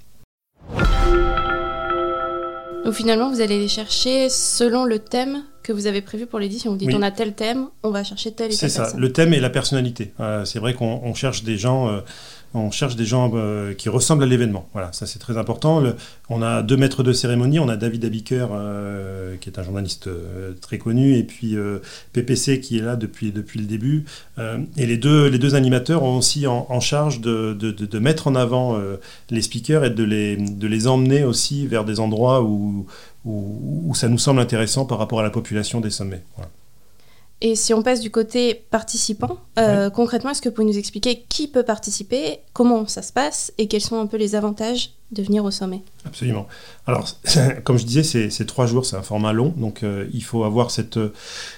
Donc 2.84 2.94
finalement, 2.94 3.30
vous 3.30 3.42
allez 3.42 3.58
les 3.58 3.68
chercher 3.68 4.30
selon 4.30 4.84
le 4.84 4.98
thème 4.98 5.42
que 5.62 5.74
vous 5.74 5.86
avez 5.86 6.00
prévu 6.00 6.24
pour 6.24 6.38
l'édition. 6.38 6.70
Vous 6.70 6.78
dites 6.78 6.94
on 6.94 7.02
a 7.02 7.10
tel 7.10 7.34
thème, 7.34 7.66
on 7.82 7.90
va 7.90 8.02
chercher 8.02 8.32
tel 8.32 8.46
et 8.46 8.56
tel. 8.56 8.70
C'est 8.70 8.74
ça, 8.74 8.94
le 8.96 9.12
thème 9.12 9.34
et 9.34 9.40
la 9.40 9.50
personnalité. 9.50 10.14
c'est 10.46 10.58
vrai 10.58 10.72
qu'on 10.72 11.12
cherche 11.12 11.44
des 11.44 11.58
gens 11.58 12.00
on 12.54 12.70
cherche 12.70 12.96
des 12.96 13.04
gens 13.04 13.30
euh, 13.34 13.74
qui 13.74 13.88
ressemblent 13.88 14.22
à 14.22 14.26
l'événement. 14.26 14.68
Voilà, 14.72 14.92
ça 14.92 15.06
c'est 15.06 15.18
très 15.18 15.36
important. 15.36 15.82
on 16.30 16.42
a 16.42 16.62
deux 16.62 16.76
maîtres 16.76 17.02
de 17.02 17.12
cérémonie. 17.12 17.58
On 17.58 17.68
a 17.68 17.76
David 17.76 18.04
Abiker, 18.04 18.46
euh, 18.52 19.36
qui 19.36 19.50
est 19.50 19.58
un 19.58 19.62
journaliste 19.62 20.06
euh, 20.06 20.52
très 20.60 20.78
connu, 20.78 21.16
et 21.16 21.24
puis 21.24 21.56
PPC 22.12 22.60
qui 22.60 22.78
est 22.78 22.82
là 22.82 22.96
depuis, 22.96 23.32
depuis 23.32 23.60
le 23.60 23.66
début. 23.66 24.04
et 24.76 24.86
les 24.86 24.96
deux, 24.96 25.28
les 25.28 25.38
deux 25.38 25.54
animateurs 25.54 26.02
ont 26.02 26.18
aussi 26.18 26.46
en, 26.46 26.80
charge 26.80 27.20
de, 27.20 27.52
de, 27.52 27.98
mettre 27.98 28.28
en 28.28 28.34
avant 28.34 28.80
les 29.30 29.42
speakers 29.42 29.84
et 29.84 29.90
de 29.90 30.04
les, 30.04 30.36
de 30.36 30.66
les 30.66 30.86
emmener 30.86 31.24
aussi 31.24 31.66
vers 31.66 31.84
des 31.84 32.00
endroits 32.00 32.42
où, 32.42 32.86
où, 33.24 33.94
ça 33.94 34.08
nous 34.08 34.18
semble 34.18 34.40
intéressant 34.40 34.86
par 34.86 34.98
rapport 34.98 35.20
à 35.20 35.22
la 35.22 35.30
population 35.30 35.80
des 35.80 35.90
sommets. 35.90 36.22
Et 37.40 37.54
si 37.54 37.72
on 37.72 37.82
passe 37.82 38.00
du 38.00 38.10
côté 38.10 38.54
participant, 38.54 39.38
euh, 39.58 39.90
concrètement, 39.90 40.30
est-ce 40.30 40.42
que 40.42 40.48
vous 40.48 40.54
pouvez 40.54 40.66
nous 40.66 40.78
expliquer 40.78 41.24
qui 41.28 41.46
peut 41.46 41.62
participer, 41.62 42.40
comment 42.52 42.86
ça 42.86 43.02
se 43.02 43.12
passe 43.12 43.52
et 43.58 43.68
quels 43.68 43.80
sont 43.80 43.98
un 43.98 44.06
peu 44.06 44.16
les 44.16 44.34
avantages 44.34 44.94
de 45.12 45.22
venir 45.22 45.44
au 45.44 45.50
sommet? 45.50 45.82
Absolument. 46.06 46.46
Alors, 46.86 47.06
comme 47.64 47.76
je 47.76 47.84
disais, 47.84 48.30
c'est 48.30 48.46
trois 48.46 48.66
jours, 48.66 48.86
c'est 48.86 48.96
un 48.96 49.02
format 49.02 49.32
long, 49.32 49.52
donc 49.56 49.82
euh, 49.82 50.06
il 50.14 50.22
faut 50.22 50.44
avoir 50.44 50.70
cette, 50.70 50.98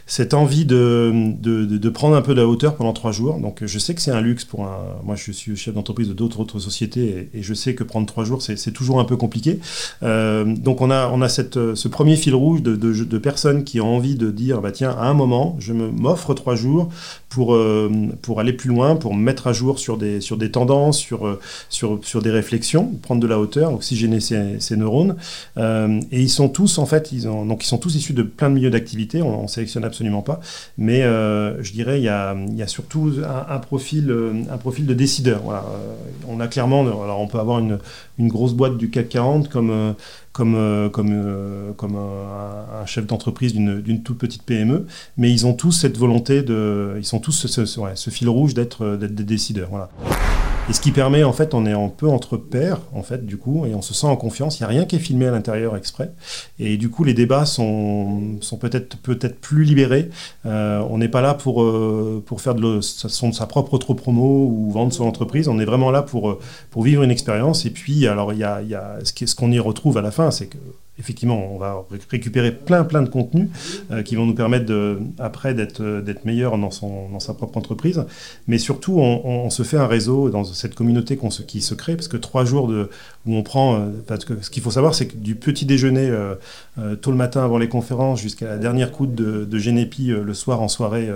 cette 0.06 0.34
envie 0.34 0.64
de, 0.64 1.12
de, 1.38 1.64
de, 1.66 1.88
prendre 1.88 2.16
un 2.16 2.22
peu 2.22 2.34
de 2.34 2.40
la 2.40 2.48
hauteur 2.48 2.74
pendant 2.74 2.92
trois 2.92 3.12
jours. 3.12 3.38
Donc, 3.38 3.64
je 3.64 3.78
sais 3.78 3.94
que 3.94 4.00
c'est 4.00 4.10
un 4.10 4.20
luxe 4.20 4.44
pour 4.44 4.64
un. 4.64 4.78
Moi, 5.04 5.14
je 5.14 5.30
suis 5.30 5.56
chef 5.56 5.74
d'entreprise 5.74 6.08
de 6.08 6.14
d'autres 6.14 6.40
autres 6.40 6.58
sociétés 6.58 7.30
et, 7.32 7.42
je 7.42 7.54
sais 7.54 7.74
que 7.74 7.84
prendre 7.84 8.06
trois 8.06 8.24
jours, 8.24 8.42
c'est 8.42 8.72
toujours 8.72 8.98
un 8.98 9.04
peu 9.04 9.16
compliqué. 9.16 9.60
Euh, 10.02 10.44
donc, 10.44 10.80
on 10.80 10.90
a, 10.90 11.08
on 11.08 11.22
a 11.22 11.28
cette, 11.28 11.74
ce 11.74 11.88
premier 11.88 12.16
fil 12.16 12.34
rouge 12.34 12.62
de, 12.62 12.74
de, 12.74 13.18
personnes 13.18 13.64
qui 13.64 13.80
ont 13.80 13.94
envie 13.96 14.16
de 14.16 14.30
dire 14.30 14.60
bah, 14.60 14.72
tiens, 14.72 14.90
à 14.98 15.04
un 15.04 15.14
moment, 15.14 15.56
je 15.60 15.72
m'offre 15.72 16.34
trois 16.34 16.56
jours 16.56 16.88
pour, 17.28 17.54
euh, 17.54 17.90
pour 18.22 18.40
aller 18.40 18.52
plus 18.52 18.68
loin, 18.68 18.96
pour 18.96 19.14
me 19.14 19.22
mettre 19.22 19.46
à 19.46 19.52
jour 19.52 19.78
sur 19.78 19.96
des, 19.96 20.20
sur 20.20 20.36
des 20.36 20.50
tendances, 20.50 20.98
sur, 20.98 21.38
sur, 21.68 22.00
sur 22.02 22.22
des 22.22 22.30
réflexions, 22.30 22.92
prendre 23.02 23.20
de 23.20 23.26
la 23.26 23.38
hauteur, 23.38 23.72
oxygéner 23.72 24.18
ces, 24.58 24.76
neurones. 24.76 25.16
Euh, 25.56 26.00
et 26.10 26.20
ils 26.20 26.30
sont 26.30 26.48
tous, 26.48 26.78
en 26.78 26.86
fait, 26.86 27.12
ils, 27.12 27.28
ont, 27.28 27.44
donc 27.44 27.64
ils 27.64 27.66
sont 27.66 27.78
tous 27.78 27.94
issus 27.94 28.12
de 28.12 28.22
plein 28.22 28.48
de 28.48 28.54
milieux 28.54 28.70
d'activité, 28.70 29.22
on 29.22 29.42
ne 29.42 29.48
sélectionne 29.48 29.84
absolument 29.84 30.22
pas, 30.22 30.40
mais 30.78 31.02
euh, 31.02 31.62
je 31.62 31.72
dirais 31.72 32.00
il 32.00 32.04
y 32.04 32.08
a, 32.08 32.36
il 32.48 32.56
y 32.56 32.62
a 32.62 32.66
surtout 32.66 33.12
un, 33.48 33.58
profil, 33.58 34.14
un 34.50 34.58
profil 34.58 34.86
de 34.86 34.94
décideur. 34.94 35.40
Voilà. 35.44 35.64
on 36.28 36.40
a 36.40 36.48
clairement, 36.48 36.80
alors 36.82 37.20
on 37.20 37.26
peut 37.26 37.38
avoir 37.38 37.58
une, 37.58 37.78
une 38.18 38.28
grosse 38.28 38.54
boîte 38.54 38.76
du 38.76 38.90
CAC 38.90 39.08
40 39.08 39.48
comme 39.48 39.94
comme, 40.32 40.90
comme, 40.92 41.74
comme 41.76 41.96
un, 41.96 42.86
chef 42.86 43.06
d'entreprise 43.06 43.52
d'une 43.52 44.02
toute 44.02 44.18
petite 44.18 44.44
PME, 44.44 44.86
mais 45.16 45.30
ils 45.30 45.44
ont 45.46 45.54
tous 45.54 45.72
cette 45.72 45.98
volonté 45.98 46.42
de, 46.42 46.94
ils 46.98 47.04
sont 47.04 47.18
tous 47.18 47.46
ce, 47.46 47.64
ce 47.66 48.10
fil 48.10 48.28
rouge 48.28 48.54
d'être 48.54 48.96
des 48.96 49.24
décideurs. 49.24 49.68
Voilà. 49.70 49.90
Et 50.70 50.72
ce 50.72 50.80
qui 50.80 50.92
permet, 50.92 51.24
en 51.24 51.32
fait, 51.32 51.52
on 51.52 51.66
est 51.66 51.72
un 51.72 51.88
peu 51.88 52.08
entre 52.08 52.36
pairs, 52.36 52.78
en 52.94 53.02
fait, 53.02 53.26
du 53.26 53.38
coup, 53.38 53.66
et 53.66 53.74
on 53.74 53.82
se 53.82 53.92
sent 53.92 54.06
en 54.06 54.14
confiance. 54.14 54.60
Il 54.60 54.62
n'y 54.62 54.66
a 54.66 54.68
rien 54.68 54.84
qui 54.84 54.94
est 54.94 55.00
filmé 55.00 55.26
à 55.26 55.32
l'intérieur 55.32 55.76
exprès. 55.76 56.12
Et 56.60 56.76
du 56.76 56.90
coup, 56.90 57.02
les 57.02 57.12
débats 57.12 57.44
sont, 57.44 58.38
peut-être 58.60 58.96
peut 58.98 59.18
plus 59.18 59.64
libérés. 59.64 60.10
Euh, 60.46 60.80
on 60.88 60.98
n'est 60.98 61.08
pas 61.08 61.22
là 61.22 61.34
pour, 61.34 61.64
euh, 61.64 62.22
faire 62.38 62.54
de, 62.54 62.80
sa 62.80 63.46
propre 63.48 63.74
auto-promo 63.74 64.46
ou 64.46 64.70
vendre 64.70 64.92
son 64.92 65.06
entreprise. 65.06 65.48
On 65.48 65.58
est 65.58 65.64
vraiment 65.64 65.90
là 65.90 66.02
pour, 66.02 66.38
pour 66.70 66.84
vivre 66.84 67.02
une 67.02 67.10
expérience. 67.10 67.66
Et 67.66 67.70
puis, 67.70 68.06
alors, 68.06 68.32
il 68.32 68.38
y 68.38 68.44
a 68.44 68.60
ce 69.02 69.34
qu'on 69.34 69.50
y 69.50 69.58
retrouve 69.58 69.98
à 69.98 70.02
la 70.02 70.12
fin, 70.12 70.30
c'est 70.30 70.46
que 70.46 70.58
effectivement, 71.00 71.52
on 71.52 71.58
va 71.58 71.84
récupérer 72.10 72.52
plein, 72.52 72.84
plein 72.84 73.02
de 73.02 73.08
contenus 73.08 73.48
euh, 73.90 74.02
qui 74.02 74.14
vont 74.14 74.26
nous 74.26 74.34
permettre 74.34 74.72
après 75.18 75.54
d'être, 75.54 76.00
d'être 76.00 76.24
meilleur 76.24 76.56
dans, 76.58 76.70
sa 76.70 77.34
propre 77.34 77.56
entreprise. 77.56 78.04
Mais 78.46 78.58
surtout, 78.58 78.98
on, 79.00 79.50
se 79.50 79.62
fait 79.62 79.78
un 79.78 79.86
réseau 79.86 80.30
dans 80.30 80.44
cette 80.44 80.74
communauté 80.74 81.18
qui 81.46 81.60
se 81.60 81.74
crée, 81.74 81.96
parce 81.96 82.08
que 82.08 82.16
trois 82.16 82.44
jours 82.44 82.70
où 83.26 83.34
on 83.34 83.42
prend. 83.42 83.74
Euh, 83.74 83.88
parce 84.06 84.24
que 84.24 84.34
ce 84.42 84.50
qu'il 84.50 84.62
faut 84.62 84.70
savoir, 84.70 84.94
c'est 84.94 85.06
que 85.06 85.16
du 85.16 85.34
petit 85.34 85.66
déjeuner 85.66 86.08
euh, 86.08 86.34
tôt 87.00 87.10
le 87.10 87.16
matin 87.16 87.44
avant 87.44 87.58
les 87.58 87.68
conférences 87.68 88.20
jusqu'à 88.20 88.46
la 88.46 88.58
dernière 88.58 88.92
coupe 88.92 89.14
de, 89.14 89.44
de 89.44 89.58
Génépi 89.58 90.08
le 90.08 90.34
soir 90.34 90.62
en 90.62 90.68
soirée 90.68 91.08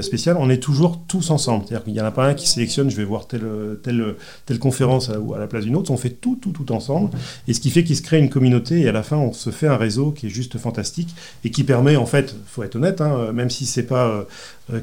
spéciale, 0.00 0.36
on 0.38 0.50
est 0.50 0.62
toujours 0.62 1.00
tous 1.06 1.30
ensemble. 1.30 1.64
C'est-à-dire 1.66 1.84
qu'il 1.84 1.92
n'y 1.92 2.00
en 2.00 2.04
a 2.04 2.10
pas 2.10 2.26
un 2.26 2.34
qui 2.34 2.48
sélectionne, 2.48 2.90
je 2.90 2.96
vais 2.96 3.04
voir 3.04 3.26
telle, 3.26 3.46
telle, 3.82 4.14
telle 4.46 4.58
conférence 4.58 5.10
à, 5.10 5.38
la 5.38 5.46
place 5.46 5.64
d'une 5.64 5.76
autre. 5.76 5.90
On 5.90 5.96
fait 5.96 6.10
tout, 6.10 6.38
tout, 6.40 6.50
tout 6.50 6.72
ensemble. 6.72 7.10
Et 7.48 7.54
ce 7.54 7.60
qui 7.60 7.70
fait 7.70 7.84
qu'il 7.84 7.96
se 7.96 8.02
crée 8.02 8.18
une 8.18 8.30
communauté 8.30 8.80
et 8.80 8.88
à 8.88 8.92
la 8.92 9.02
fin, 9.02 9.16
on 9.16 9.32
se 9.32 9.50
fait 9.50 9.68
un 9.68 9.76
réseau 9.76 10.10
qui 10.10 10.26
est 10.26 10.30
juste 10.30 10.58
fantastique 10.58 11.14
et 11.44 11.50
qui 11.50 11.64
permet, 11.64 11.96
en 11.96 12.06
fait, 12.06 12.34
faut 12.46 12.62
être 12.62 12.76
honnête, 12.76 13.00
hein, 13.00 13.32
même 13.32 13.50
si 13.50 13.66
c'est 13.66 13.84
pas 13.84 14.06
euh, 14.06 14.16
euh, 14.16 14.24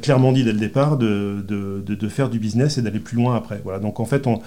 clairement 0.01 0.31
dit 0.31 0.43
dès 0.43 0.53
le 0.53 0.59
départ, 0.59 0.97
de, 0.97 1.43
de, 1.47 2.07
faire 2.09 2.29
du 2.29 2.39
business 2.39 2.77
et 2.77 2.81
d'aller 2.81 2.99
plus 2.99 3.17
loin 3.17 3.35
après. 3.35 3.59
Voilà. 3.63 3.79
Donc 3.79 3.99
en 3.99 4.05
fait, 4.05 4.27
on, 4.27 4.41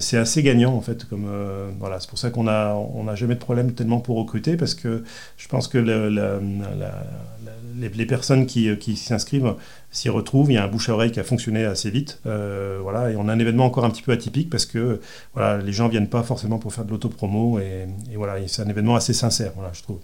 c'est 0.00 0.18
assez 0.18 0.42
gagnant 0.42 0.74
en 0.74 0.80
fait. 0.80 1.04
Comme 1.04 1.26
euh, 1.28 1.70
voilà, 1.78 2.00
c'est 2.00 2.08
pour 2.08 2.18
ça 2.18 2.30
qu'on 2.30 2.48
a 2.48 2.74
on 2.74 3.04
n'a 3.04 3.14
jamais 3.14 3.34
de 3.34 3.40
problème 3.40 3.72
tellement 3.72 4.00
pour 4.00 4.16
recruter 4.16 4.56
parce 4.56 4.74
que 4.74 5.04
je 5.36 5.48
pense 5.48 5.68
que 5.68 5.78
les, 7.78 8.06
personnes 8.06 8.46
qui, 8.46 8.76
qui 8.78 8.96
s'inscrivent 8.96 9.54
s'y 9.90 10.08
retrouvent. 10.08 10.50
Il 10.50 10.54
y 10.54 10.58
a 10.58 10.64
un 10.64 10.68
bouche 10.68 10.88
à 10.88 10.94
oreille 10.94 11.12
qui 11.12 11.20
a 11.20 11.24
fonctionné 11.24 11.64
assez 11.64 11.90
vite. 11.90 12.20
voilà, 12.24 13.10
et 13.10 13.16
on 13.16 13.28
a 13.28 13.32
un 13.32 13.38
événement 13.38 13.66
encore 13.66 13.84
un 13.84 13.90
petit 13.90 14.02
peu 14.02 14.12
atypique 14.12 14.50
parce 14.50 14.66
que 14.66 15.00
voilà, 15.34 15.58
les 15.58 15.72
gens 15.72 15.88
viennent 15.88 16.08
pas 16.08 16.22
forcément 16.22 16.58
pour 16.58 16.74
faire 16.74 16.84
de 16.84 16.90
l'autopromo 16.90 17.58
et, 17.58 17.86
et 18.12 18.16
voilà, 18.16 18.34
c'est 18.46 18.62
un 18.62 18.68
événement 18.68 18.96
assez 18.96 19.12
sincère, 19.12 19.52
voilà, 19.54 19.70
je 19.72 19.82
trouve. 19.82 20.00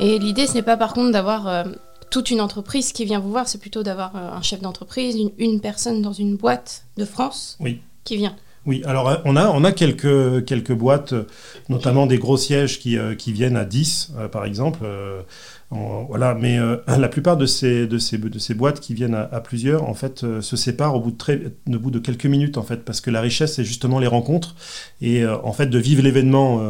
Et 0.00 0.18
l'idée, 0.18 0.46
ce 0.46 0.54
n'est 0.54 0.62
pas 0.62 0.76
par 0.76 0.94
contre 0.94 1.12
d'avoir 1.12 1.46
euh, 1.46 1.64
toute 2.12 2.30
une 2.30 2.40
entreprise 2.40 2.92
qui 2.92 3.04
vient 3.04 3.18
vous 3.18 3.30
voir, 3.30 3.48
c'est 3.48 3.58
plutôt 3.58 3.82
d'avoir 3.82 4.14
euh, 4.14 4.36
un 4.36 4.42
chef 4.42 4.60
d'entreprise, 4.60 5.16
une, 5.38 5.60
personne 5.60 6.02
dans 6.02 6.12
une 6.12 6.36
boîte 6.36 6.84
de 6.96 7.04
France 7.04 7.58
qui 8.04 8.16
vient. 8.16 8.36
Oui, 8.66 8.82
alors 8.84 9.08
euh, 9.08 9.16
on 9.24 9.34
a, 9.34 9.48
on 9.48 9.64
a 9.64 9.72
quelques, 9.72 10.44
quelques 10.44 10.74
boîtes, 10.74 11.14
notamment 11.68 12.06
des 12.06 12.18
gros 12.18 12.36
sièges 12.36 12.78
qui, 12.78 12.96
qui 13.18 13.32
viennent 13.32 13.56
à 13.56 13.64
10, 13.64 14.12
par 14.30 14.44
exemple 14.44 14.86
voilà, 15.72 16.34
mais 16.34 16.58
euh, 16.58 16.76
la 16.98 17.08
plupart 17.08 17.36
de 17.36 17.46
ces, 17.46 17.86
de, 17.86 17.98
ces, 17.98 18.18
de 18.18 18.38
ces 18.38 18.54
boîtes 18.54 18.80
qui 18.80 18.94
viennent 18.94 19.14
à, 19.14 19.40
plusieurs, 19.40 19.88
en 19.88 19.94
fait, 19.94 20.24
euh, 20.24 20.40
se 20.40 20.56
séparent 20.56 20.94
au 20.94 21.00
bout 21.00 21.10
de, 21.10 21.16
très, 21.16 21.40
au 21.68 21.78
bout 21.78 21.90
de 21.90 21.98
quelques 21.98 22.26
minutes, 22.26 22.58
en 22.58 22.62
fait, 22.62 22.84
parce 22.84 23.00
que 23.00 23.10
la 23.10 23.20
richesse, 23.20 23.54
c'est 23.54 23.64
justement 23.64 23.98
les 23.98 24.06
rencontres. 24.06 24.54
Et 25.00 25.24
euh, 25.24 25.36
en 25.42 25.52
fait, 25.52 25.66
de 25.66 25.78
vivre 25.78 26.02
l'événement 26.02 26.60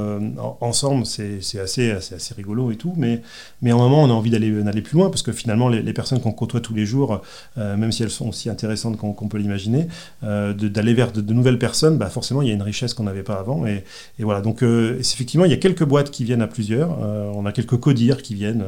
ensemble, 0.60 1.06
c'est 1.06 1.38
assez, 1.60 1.90
assez, 1.90 2.14
assez, 2.14 2.34
rigolo 2.34 2.70
et 2.70 2.76
tout. 2.76 2.94
Mais, 2.96 3.22
mais 3.60 3.70
à 3.70 3.74
un 3.74 3.78
moment, 3.78 4.02
on 4.02 4.10
a 4.10 4.12
envie 4.12 4.30
d'aller 4.30 4.82
plus 4.82 4.96
loin, 4.98 5.10
parce 5.10 5.22
que 5.22 5.32
finalement, 5.32 5.68
les, 5.68 5.92
personnes 5.92 6.20
qu'on 6.20 6.32
côtoie 6.32 6.60
tous 6.60 6.74
les 6.74 6.86
jours, 6.86 7.20
même 7.56 7.92
si 7.92 8.02
elles 8.02 8.10
sont 8.10 8.28
aussi 8.28 8.48
intéressantes 8.48 8.96
qu'on 8.96 9.28
peut 9.28 9.38
l'imaginer, 9.38 9.88
d'aller 10.22 10.94
vers 10.94 11.12
de, 11.12 11.32
nouvelles 11.32 11.58
personnes, 11.58 11.98
bah, 11.98 12.08
forcément, 12.08 12.42
il 12.42 12.48
y 12.48 12.50
a 12.50 12.54
une 12.54 12.62
richesse 12.62 12.94
qu'on 12.94 13.04
n'avait 13.04 13.22
pas 13.22 13.34
avant. 13.34 13.66
Et, 13.66 13.84
et, 14.18 14.24
voilà, 14.24 14.40
donc 14.40 14.62
effectivement, 14.62 15.44
il 15.44 15.50
y 15.50 15.54
a 15.54 15.58
quelques 15.58 15.84
boîtes 15.84 16.10
qui 16.10 16.24
viennent 16.24 16.42
à 16.42 16.46
plusieurs. 16.46 16.98
on 17.00 17.44
a 17.46 17.52
quelques 17.52 17.76
codires 17.76 18.22
qui 18.22 18.34
viennent. 18.34 18.64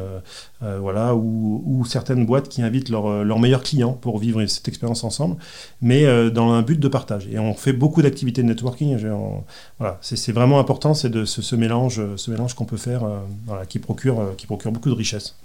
Euh, 0.62 0.78
voilà, 0.81 1.14
ou, 1.14 1.85
certaines 1.87 2.25
boîtes 2.25 2.49
qui 2.49 2.62
invitent 2.62 2.90
euh, 2.90 3.25
leurs 3.25 3.38
meilleurs 3.38 3.62
clients 3.62 3.93
pour 3.93 4.19
vivre 4.19 4.45
cette 4.47 4.69
expérience 4.69 5.04
ensemble, 5.04 5.37
mais 5.83 6.04
euh, 6.04 6.31
dans 6.31 6.52
un 6.52 6.62
but 6.62 6.81
de 6.81 6.88
partage. 6.88 7.28
Et 7.31 7.38
on 7.38 7.54
fait 7.54 7.73
beaucoup 7.73 8.02
d'activités 8.02 8.43
de 8.43 8.49
networking. 8.49 8.97
voilà, 9.78 9.99
c'est 10.00 10.33
vraiment 10.33 10.59
important, 10.59 10.95
c'est 10.95 11.11
de 11.11 11.25
ce, 11.25 11.57
mélange, 11.57 12.00
ce 12.16 12.31
mélange 12.31 12.54
qu'on 12.54 12.64
peut 12.64 12.76
faire, 12.76 13.02
qui 13.69 13.78
procure, 13.78 14.35
qui 14.37 14.47
procure 14.47 14.73
beaucoup 14.73 14.88
de 14.88 14.95
richesse. 14.95 15.37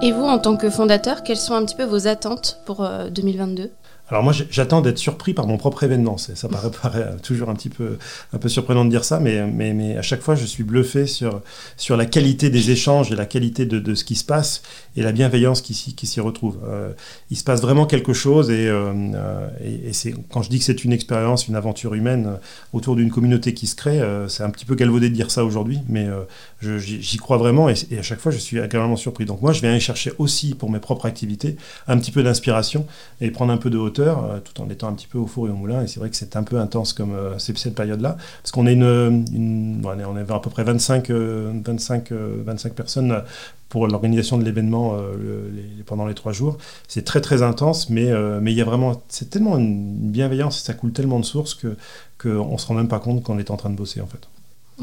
Et 0.00 0.12
vous, 0.12 0.22
en 0.22 0.38
tant 0.38 0.56
que 0.56 0.70
fondateur, 0.70 1.22
quelles 1.22 1.36
sont 1.36 1.54
un 1.54 1.64
petit 1.64 1.74
peu 1.74 1.84
vos 1.84 2.06
attentes 2.06 2.60
pour 2.66 2.88
2022 3.10 3.70
alors 4.10 4.22
moi, 4.22 4.32
j'attends 4.50 4.80
d'être 4.80 4.98
surpris 4.98 5.34
par 5.34 5.46
mon 5.46 5.58
propre 5.58 5.84
événement. 5.84 6.16
Ça 6.16 6.48
paraît, 6.48 6.70
paraît, 6.82 7.16
toujours 7.22 7.50
un 7.50 7.54
petit 7.54 7.68
peu, 7.68 7.98
un 8.32 8.38
peu 8.38 8.48
surprenant 8.48 8.84
de 8.84 8.90
dire 8.90 9.04
ça, 9.04 9.20
mais, 9.20 9.46
mais, 9.46 9.74
mais, 9.74 9.96
à 9.96 10.02
chaque 10.02 10.22
fois, 10.22 10.34
je 10.34 10.46
suis 10.46 10.64
bluffé 10.64 11.06
sur, 11.06 11.42
sur 11.76 11.96
la 11.96 12.06
qualité 12.06 12.48
des 12.48 12.70
échanges 12.70 13.12
et 13.12 13.16
la 13.16 13.26
qualité 13.26 13.66
de, 13.66 13.78
de 13.78 13.94
ce 13.94 14.04
qui 14.04 14.14
se 14.14 14.24
passe 14.24 14.62
et 14.96 15.02
la 15.02 15.12
bienveillance 15.12 15.60
qui, 15.60 15.94
qui 15.94 16.06
s'y 16.06 16.20
retrouve. 16.20 16.58
Euh, 16.66 16.92
il 17.30 17.36
se 17.36 17.44
passe 17.44 17.60
vraiment 17.60 17.86
quelque 17.86 18.12
chose 18.12 18.50
et, 18.50 18.66
euh, 18.68 19.48
et, 19.62 19.92
c'est 19.92 20.14
quand 20.30 20.42
je 20.42 20.50
dis 20.50 20.58
que 20.58 20.64
c'est 20.64 20.84
une 20.84 20.92
expérience, 20.92 21.46
une 21.46 21.54
aventure 21.54 21.94
humaine 21.94 22.38
autour 22.72 22.96
d'une 22.96 23.10
communauté 23.10 23.54
qui 23.54 23.66
se 23.66 23.76
crée, 23.76 24.00
euh, 24.00 24.28
c'est 24.28 24.42
un 24.42 24.50
petit 24.50 24.64
peu 24.64 24.74
galvaudé 24.74 25.08
de 25.08 25.14
dire 25.14 25.30
ça 25.30 25.44
aujourd'hui, 25.44 25.80
mais 25.88 26.08
j'y 26.62 27.16
crois 27.18 27.36
vraiment 27.36 27.68
et, 27.68 27.74
à 27.98 28.02
chaque 28.02 28.20
fois, 28.20 28.32
je 28.32 28.38
suis 28.38 28.58
agréablement 28.58 28.96
surpris. 28.96 29.24
Donc 29.24 29.42
moi, 29.42 29.52
je 29.52 29.60
viens 29.60 29.70
aller 29.70 29.80
chercher 29.80 30.12
aussi 30.18 30.54
pour 30.54 30.70
mes 30.70 30.80
propres 30.80 31.06
activités 31.06 31.56
un 31.86 31.98
petit 31.98 32.10
peu 32.10 32.22
d'inspiration 32.22 32.86
et 33.20 33.30
prendre 33.30 33.52
un 33.52 33.58
peu 33.58 33.70
de 33.70 33.78
hauteur 33.78 33.97
euh, 34.02 34.40
tout 34.40 34.60
en 34.60 34.70
étant 34.70 34.88
un 34.88 34.92
petit 34.92 35.06
peu 35.06 35.18
au 35.18 35.26
four 35.26 35.48
et 35.48 35.50
au 35.50 35.54
moulin. 35.54 35.82
Et 35.82 35.86
c'est 35.86 36.00
vrai 36.00 36.10
que 36.10 36.16
c'est 36.16 36.36
un 36.36 36.42
peu 36.42 36.58
intense 36.58 36.92
comme 36.92 37.14
euh, 37.14 37.38
cette 37.38 37.74
période-là, 37.74 38.16
parce 38.42 38.52
qu'on 38.52 38.66
est 38.66 38.74
une, 38.74 39.82
on 39.84 40.16
est 40.16 40.30
à 40.30 40.38
peu 40.40 40.50
près 40.50 40.64
25, 40.64 41.10
25, 41.10 42.12
25 42.12 42.72
personnes 42.74 43.22
pour 43.68 43.86
l'organisation 43.86 44.38
de 44.38 44.44
l'événement 44.44 44.96
euh, 44.96 45.50
pendant 45.86 46.06
les 46.06 46.14
trois 46.14 46.32
jours. 46.32 46.58
C'est 46.86 47.04
très 47.04 47.20
très 47.20 47.42
intense, 47.42 47.90
mais 47.90 48.10
mais 48.40 48.52
il 48.52 48.56
y 48.56 48.62
a 48.62 48.64
vraiment, 48.64 49.02
c'est 49.08 49.30
tellement 49.30 49.58
une 49.58 50.10
bienveillance, 50.10 50.62
ça 50.62 50.74
coule 50.74 50.92
tellement 50.92 51.20
de 51.20 51.24
sources 51.24 51.54
que 51.54 51.76
qu'on 52.20 52.58
se 52.58 52.66
rend 52.66 52.74
même 52.74 52.88
pas 52.88 52.98
compte 52.98 53.22
qu'on 53.22 53.38
est 53.38 53.50
en 53.50 53.56
train 53.56 53.70
de 53.70 53.76
bosser 53.76 54.00
en 54.00 54.06
fait. 54.06 54.28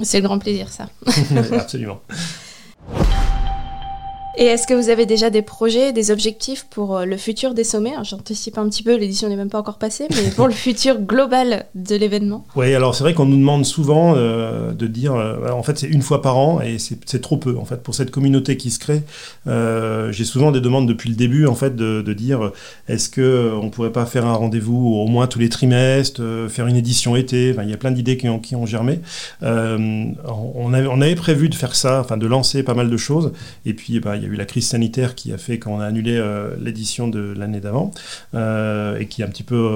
C'est 0.03 0.19
le 0.19 0.27
grand 0.27 0.39
plaisir 0.39 0.69
ça. 0.69 0.89
Absolument. 1.53 2.01
Et 4.37 4.45
est-ce 4.45 4.67
que 4.67 4.73
vous 4.73 4.89
avez 4.89 5.05
déjà 5.05 5.29
des 5.29 5.41
projets, 5.41 5.93
des 5.93 6.11
objectifs 6.11 6.65
pour 6.69 6.97
euh, 6.97 7.05
le 7.05 7.15
futur 7.15 7.53
des 7.53 7.63
sommets? 7.63 7.93
J'anticipe 8.03 8.57
un 8.57 8.67
petit 8.67 8.83
peu, 8.83 8.97
l'édition 8.97 9.29
n'est 9.29 9.37
même 9.37 9.49
pas 9.49 9.59
encore 9.59 9.77
passée, 9.77 10.07
mais 10.09 10.29
pour 10.35 10.47
le 10.47 10.53
futur 10.53 10.99
global 10.99 11.67
de 11.73 11.95
l'événement 11.95 12.45
Oui, 12.57 12.73
alors 12.73 12.95
c'est 12.95 13.05
vrai 13.05 13.13
qu'on 13.13 13.25
nous 13.25 13.37
demande 13.37 13.65
souvent 13.65 14.13
euh, 14.17 14.73
de 14.73 14.87
dire, 14.87 15.15
euh, 15.15 15.49
en 15.51 15.63
fait 15.63 15.77
c'est 15.77 15.87
une 15.87 16.01
fois 16.01 16.21
par 16.21 16.37
an 16.37 16.59
et 16.59 16.79
c'est 16.79 17.21
trop 17.21 17.37
peu. 17.37 17.57
En 17.57 17.63
fait, 17.63 17.81
pour 17.81 17.95
cette 17.95 18.11
communauté 18.11 18.57
qui 18.57 18.71
se 18.71 18.79
crée, 18.79 19.03
j'ai 20.11 20.25
souvent 20.25 20.51
des 20.51 20.59
demandes 20.59 20.87
depuis 20.87 21.09
le 21.09 21.15
début 21.15 21.47
en 21.47 21.55
fait 21.55 21.75
de, 21.75 22.13
dire, 22.13 22.51
est-ce 22.89 23.09
qu'on 23.09 23.63
ne 23.63 23.69
pourrait 23.69 23.91
pas 23.91 24.05
faire 24.05 24.25
un 24.25 24.33
rendez-vous 24.33 24.95
au 24.95 25.07
moins 25.07 25.27
tous 25.27 25.39
les 25.39 25.49
trimestres, 25.49 26.21
faire 26.49 26.67
une 26.67 26.75
édition 26.75 27.15
été? 27.15 27.55
Il 27.61 27.69
y 27.69 27.73
a 27.73 27.77
plein 27.77 27.91
d'idées 27.91 28.17
qui 28.17 28.27
ont, 28.27 28.65
germé. 28.65 28.99
on, 29.41 30.73
avait, 30.73 30.87
on, 30.87 31.15
prévu 31.15 31.47
de 31.49 31.55
faire 31.55 31.75
ça, 31.75 32.01
enfin 32.01 32.17
de 32.17 32.27
lancer 32.27 32.63
pas 32.63 32.73
mal 32.73 32.89
de 32.89 32.97
choses, 32.97 33.31
et 33.65 33.73
puis 33.73 33.99
bah, 33.99 34.17
il 34.17 34.23
y 34.23 34.24
a 34.24 34.24
eu 34.25 34.35
la 34.35 34.45
crise 34.45 34.67
sanitaire 34.67 35.15
qui 35.15 35.31
a 35.33 35.37
fait 35.37 35.59
qu'on 35.59 35.79
a 35.79 35.85
annulé 35.85 36.21
l'édition 36.59 37.07
de 37.07 37.33
l'année 37.37 37.59
d'avant 37.59 37.91
et 38.33 39.07
qui 39.07 39.23
a 39.23 39.25
un 39.25 39.29
petit 39.29 39.43
peu, 39.43 39.69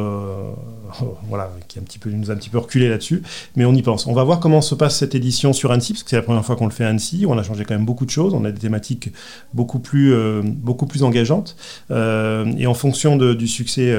voilà, 1.27 1.51
qui 1.67 1.79
a 1.79 1.81
un 1.81 1.85
petit 1.85 1.99
peu, 1.99 2.09
nous 2.09 2.31
a 2.31 2.33
un 2.33 2.37
petit 2.37 2.49
peu 2.49 2.57
reculé 2.57 2.89
là-dessus. 2.89 3.21
Mais 3.55 3.65
on 3.65 3.73
y 3.73 3.81
pense. 3.81 4.07
On 4.07 4.13
va 4.13 4.23
voir 4.23 4.39
comment 4.39 4.61
se 4.61 4.75
passe 4.75 4.97
cette 4.97 5.15
édition 5.15 5.53
sur 5.53 5.71
Annecy, 5.71 5.93
parce 5.93 6.03
que 6.03 6.09
c'est 6.09 6.15
la 6.15 6.21
première 6.21 6.45
fois 6.45 6.55
qu'on 6.55 6.65
le 6.65 6.71
fait 6.71 6.85
à 6.85 6.89
Annecy. 6.89 7.25
On 7.27 7.37
a 7.37 7.43
changé 7.43 7.65
quand 7.65 7.73
même 7.73 7.85
beaucoup 7.85 8.05
de 8.05 8.11
choses. 8.11 8.33
On 8.33 8.45
a 8.45 8.51
des 8.51 8.59
thématiques 8.59 9.11
beaucoup 9.53 9.79
plus, 9.79 10.13
beaucoup 10.43 10.85
plus 10.85 11.03
engageantes. 11.03 11.55
et 11.89 12.67
en 12.67 12.73
fonction 12.73 13.17
du 13.17 13.47
succès 13.47 13.95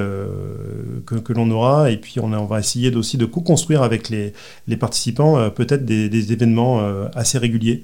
que, 1.07 1.33
l'on 1.33 1.51
aura, 1.51 1.91
et 1.91 1.97
puis 1.97 2.21
on, 2.21 2.45
va 2.45 2.59
essayer 2.59 2.95
aussi 2.95 3.17
de 3.17 3.25
co-construire 3.25 3.83
avec 3.83 4.09
les, 4.09 4.33
participants 4.77 5.51
peut-être 5.51 5.85
des, 5.85 6.33
événements 6.33 6.81
assez 7.15 7.39
réguliers, 7.39 7.83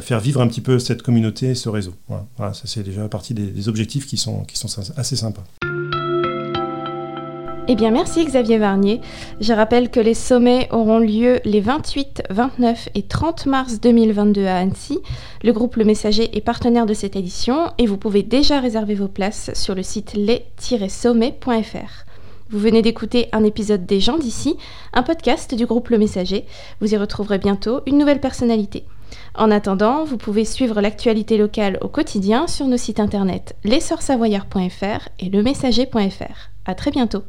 faire 0.00 0.20
vivre 0.20 0.40
un 0.40 0.48
petit 0.48 0.60
peu 0.60 0.78
cette 0.78 1.02
communauté, 1.02 1.54
ce 1.54 1.68
réseau. 1.68 1.94
Voilà, 2.08 2.52
ça 2.52 2.64
c'est 2.66 2.82
déjà 2.82 3.08
partie 3.08 3.34
des, 3.34 3.68
objectifs 3.68 4.06
qui 4.06 4.16
sont, 4.16 4.44
assez 4.96 5.16
sympas. 5.16 5.44
Eh 7.68 7.76
bien, 7.76 7.92
merci 7.92 8.24
Xavier 8.24 8.58
Varnier. 8.58 9.00
Je 9.40 9.52
rappelle 9.52 9.88
que 9.88 10.00
les 10.00 10.14
sommets 10.14 10.68
auront 10.72 10.98
lieu 10.98 11.38
les 11.44 11.60
28, 11.60 12.24
29 12.28 12.88
et 12.94 13.02
30 13.02 13.46
mars 13.46 13.80
2022 13.80 14.44
à 14.46 14.56
Annecy. 14.56 14.98
Le 15.44 15.52
groupe 15.52 15.76
Le 15.76 15.84
Messager 15.84 16.36
est 16.36 16.40
partenaire 16.40 16.86
de 16.86 16.94
cette 16.94 17.14
édition 17.14 17.70
et 17.78 17.86
vous 17.86 17.96
pouvez 17.96 18.24
déjà 18.24 18.58
réserver 18.58 18.94
vos 18.94 19.08
places 19.08 19.52
sur 19.54 19.76
le 19.76 19.84
site 19.84 20.14
les-sommets.fr. 20.14 22.04
Vous 22.50 22.58
venez 22.58 22.82
d'écouter 22.82 23.28
un 23.32 23.44
épisode 23.44 23.86
des 23.86 24.00
gens 24.00 24.18
d'ici, 24.18 24.56
un 24.92 25.02
podcast 25.02 25.54
du 25.54 25.64
groupe 25.64 25.88
Le 25.88 25.98
Messager. 25.98 26.44
Vous 26.80 26.92
y 26.92 26.96
retrouverez 26.98 27.38
bientôt 27.38 27.80
une 27.86 27.96
nouvelle 27.96 28.20
personnalité. 28.20 28.84
En 29.34 29.50
attendant, 29.50 30.04
vous 30.04 30.16
pouvez 30.16 30.44
suivre 30.44 30.80
l'actualité 30.80 31.36
locale 31.36 31.78
au 31.80 31.88
quotidien 31.88 32.46
sur 32.46 32.66
nos 32.66 32.76
sites 32.76 33.00
internet 33.00 33.56
lessortsavoyards.fr 33.64 35.08
et 35.18 35.30
lemessager.fr. 35.30 36.50
À 36.64 36.74
très 36.74 36.90
bientôt. 36.90 37.22